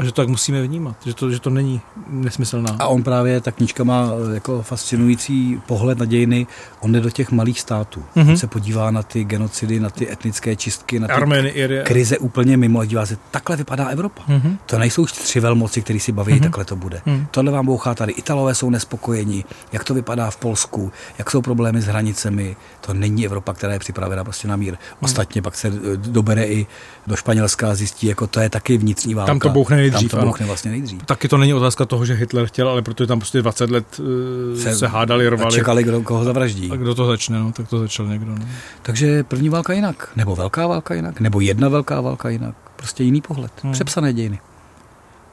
A 0.00 0.04
že 0.04 0.12
to 0.12 0.22
tak 0.22 0.28
musíme 0.28 0.62
vnímat, 0.62 0.96
že 1.04 1.14
to, 1.14 1.30
že 1.30 1.40
to 1.40 1.50
není 1.50 1.80
nesmyslná. 2.08 2.76
A 2.78 2.86
on 2.86 3.02
právě, 3.02 3.40
ta 3.40 3.50
knížka 3.50 3.84
má 3.84 4.08
eh, 4.30 4.34
jako 4.34 4.62
fascinující 4.62 5.60
pohled 5.66 5.98
na 5.98 6.04
dějiny. 6.04 6.46
On 6.80 6.92
jde 6.92 7.00
do 7.00 7.10
těch 7.10 7.30
malých 7.30 7.60
států. 7.60 8.00
Mhm. 8.14 8.26
Mm-hmm. 8.26 8.30
On 8.30 8.36
se 8.36 8.46
podívá 8.46 8.90
na 8.90 9.02
ty 9.02 9.24
genocidy, 9.24 9.80
na 9.80 9.90
ty 9.90 10.12
etnické 10.12 10.56
čistky, 10.56 11.00
na 11.00 11.06
ty 11.06 11.12
Armény, 11.12 11.50
Iry- 11.50 11.82
krize 11.82 12.18
úplně 12.18 12.56
mimo 12.56 12.80
a 12.80 12.84
dívá 12.84 13.06
se, 13.06 13.16
takhle 13.30 13.56
vypadá 13.56 13.86
Evropa. 13.88 14.22
Mhm. 14.28 14.58
To 14.66 14.78
nejsou 14.78 15.02
už 15.02 15.12
tři 15.12 15.40
velmoci, 15.40 15.82
který 15.82 16.00
si 16.00 16.12
baví, 16.12 16.32
Mhm. 16.32 16.42
takhle 16.42 16.64
to 16.64 16.76
bude. 16.76 17.00
Mhm. 17.06 17.26
Tohle 17.30 17.52
vám 17.52 17.66
bouchá 17.66 17.94
tady. 17.94 18.12
Italové 18.12 18.54
jsou 18.54 18.70
nespokojení, 18.70 19.44
jak 19.72 19.84
to 19.84 19.94
vypadá 19.94 20.30
v 20.30 20.36
Polsku, 20.36 20.92
jak 21.18 21.30
jsou 21.30 21.42
problémy 21.42 21.82
s 21.82 21.86
hranicemi. 21.86 22.56
To 22.80 22.94
není 22.94 23.26
Evropa, 23.26 23.52
která 23.52 23.72
je 23.72 23.78
připravena 23.78 24.24
prostě 24.24 24.48
na 24.48 24.56
mír. 24.56 24.76
Ostatně 25.00 25.42
pak 25.42 25.56
se 25.56 25.68
eh, 25.68 25.96
dobere 25.96 26.44
i 26.44 26.66
do 27.06 27.16
Španělska 27.16 27.70
a 27.70 27.74
zjistí, 27.74 28.06
jako 28.06 28.26
to 28.26 28.40
je 28.40 28.48
taky 28.48 28.78
vnitřní 28.78 29.14
válka. 29.14 29.30
Tam 29.30 29.38
to 29.40 29.48
bouchne 29.48 29.89
nejdřív. 29.90 30.10
Tam 30.10 30.20
to 30.20 30.26
ano. 30.26 30.46
vlastně 30.46 30.70
nejdřív. 30.70 31.02
Taky 31.02 31.28
to 31.28 31.36
není 31.36 31.54
otázka 31.54 31.84
toho, 31.84 32.04
že 32.04 32.14
Hitler 32.14 32.46
chtěl, 32.46 32.68
ale 32.68 32.82
protože 32.82 33.06
tam 33.06 33.18
prostě 33.18 33.42
20 33.42 33.70
let 33.70 34.00
uh, 34.00 34.58
se, 34.58 34.76
se 34.76 34.86
hádali, 34.86 35.26
a 35.26 35.30
rvali. 35.30 35.54
čekali, 35.54 35.84
kdo 35.84 36.02
koho 36.02 36.24
zavraždí. 36.24 36.70
A 36.70 36.76
kdo 36.76 36.94
to 36.94 37.06
začne, 37.06 37.38
no, 37.38 37.52
tak 37.52 37.68
to 37.68 37.78
začal 37.78 38.06
někdo. 38.06 38.34
No. 38.34 38.46
Takže 38.82 39.22
první 39.22 39.48
válka 39.48 39.72
jinak, 39.72 40.12
nebo 40.16 40.36
velká 40.36 40.66
válka 40.66 40.94
jinak, 40.94 41.20
nebo 41.20 41.40
jedna 41.40 41.68
velká 41.68 42.00
válka 42.00 42.28
jinak. 42.28 42.54
Prostě 42.76 43.04
jiný 43.04 43.20
pohled. 43.20 43.52
Hmm. 43.62 43.72
Přepsané 43.72 44.12
dějiny. 44.12 44.40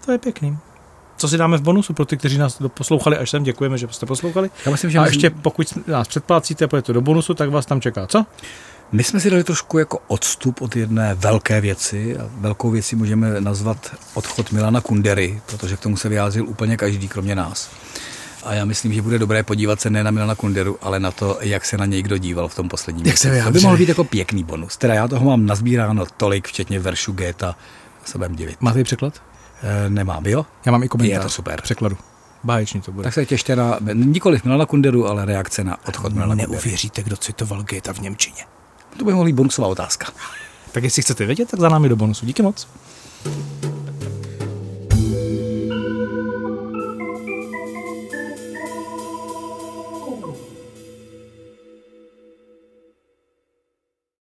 To 0.05 0.11
je 0.11 0.17
pěkný. 0.17 0.57
Co 1.17 1.27
si 1.27 1.37
dáme 1.37 1.57
v 1.57 1.61
bonusu 1.61 1.93
pro 1.93 2.05
ty, 2.05 2.17
kteří 2.17 2.37
nás 2.37 2.61
poslouchali 2.67 3.17
až 3.17 3.29
sem, 3.29 3.43
děkujeme, 3.43 3.77
že 3.77 3.87
jste 3.91 4.05
poslouchali. 4.05 4.49
Já 4.65 4.71
myslím, 4.71 4.91
že 4.91 4.99
a 4.99 5.05
ještě 5.05 5.29
pokud 5.29 5.87
nás 5.87 6.07
předplácíte 6.07 6.65
a 6.65 6.67
půjdete 6.67 6.93
do 6.93 7.01
bonusu, 7.01 7.33
tak 7.33 7.49
vás 7.49 7.65
tam 7.65 7.81
čeká, 7.81 8.07
co? 8.07 8.25
My 8.91 9.03
jsme 9.03 9.19
si 9.19 9.29
dali 9.29 9.43
trošku 9.43 9.77
jako 9.77 9.99
odstup 10.07 10.61
od 10.61 10.75
jedné 10.75 11.15
velké 11.15 11.61
věci 11.61 12.17
a 12.17 12.29
velkou 12.31 12.71
věcí 12.71 12.95
můžeme 12.95 13.41
nazvat 13.41 13.95
odchod 14.13 14.51
Milana 14.51 14.81
Kundery, 14.81 15.41
protože 15.45 15.77
k 15.77 15.79
tomu 15.79 15.97
se 15.97 16.09
vyjádřil 16.09 16.47
úplně 16.47 16.77
každý, 16.77 17.07
kromě 17.07 17.35
nás. 17.35 17.69
A 18.43 18.53
já 18.53 18.65
myslím, 18.65 18.93
že 18.93 19.01
bude 19.01 19.19
dobré 19.19 19.43
podívat 19.43 19.81
se 19.81 19.89
ne 19.89 20.03
na 20.03 20.11
Milana 20.11 20.35
Kunderu, 20.35 20.77
ale 20.81 20.99
na 20.99 21.11
to, 21.11 21.37
jak 21.41 21.65
se 21.65 21.77
na 21.77 21.85
něj 21.85 22.03
kdo 22.03 22.17
díval 22.17 22.47
v 22.47 22.55
tom 22.55 22.69
posledním. 22.69 23.05
Jak 23.05 23.17
se. 23.17 23.43
To 23.43 23.51
by 23.51 23.59
mohl 23.59 23.77
být 23.77 23.89
jako 23.89 24.03
pěkný 24.03 24.43
bonus. 24.43 24.77
Teda 24.77 24.93
já 24.93 25.07
toho 25.07 25.25
mám 25.25 25.45
nazbíráno 25.45 26.05
tolik, 26.17 26.47
včetně 26.47 26.79
veršu 26.79 27.11
Geta, 27.11 27.55
se 28.05 28.17
budem 28.17 28.35
divit. 28.35 28.61
Máte 28.61 28.83
překlad? 28.83 29.21
E, 29.63 29.89
nemám, 29.89 30.25
jo? 30.25 30.45
Já 30.65 30.71
mám 30.71 30.83
i 30.83 30.87
komentář. 30.87 31.13
Je 31.13 31.19
to 31.19 31.29
super. 31.29 31.61
Překladu. 31.61 31.97
Báječný 32.43 32.81
to 32.81 32.91
bude. 32.91 33.03
Tak 33.03 33.13
se 33.13 33.25
těšte 33.25 33.55
na, 33.55 33.79
nikoliv 33.93 34.43
Milana 34.43 34.65
Kunderu, 34.65 35.07
ale 35.07 35.25
reakce 35.25 35.63
na 35.63 35.77
odchod 35.87 36.13
Milana 36.13 36.35
Kundery. 36.35 36.51
Neuvěříte, 36.51 37.03
kdo 37.03 37.17
citoval 37.17 37.63
Geta 37.63 37.93
v 37.93 37.99
Němčině. 37.99 38.43
To 38.97 39.05
by 39.05 39.11
mohla 39.11 39.25
být 39.25 39.35
bonusová 39.35 39.67
otázka. 39.67 40.11
Tak 40.71 40.83
jestli 40.83 41.01
chcete 41.01 41.25
vědět, 41.25 41.51
tak 41.51 41.59
za 41.59 41.69
námi 41.69 41.89
do 41.89 41.95
bonusu. 41.95 42.25
Díky 42.25 42.41
moc. 42.41 42.67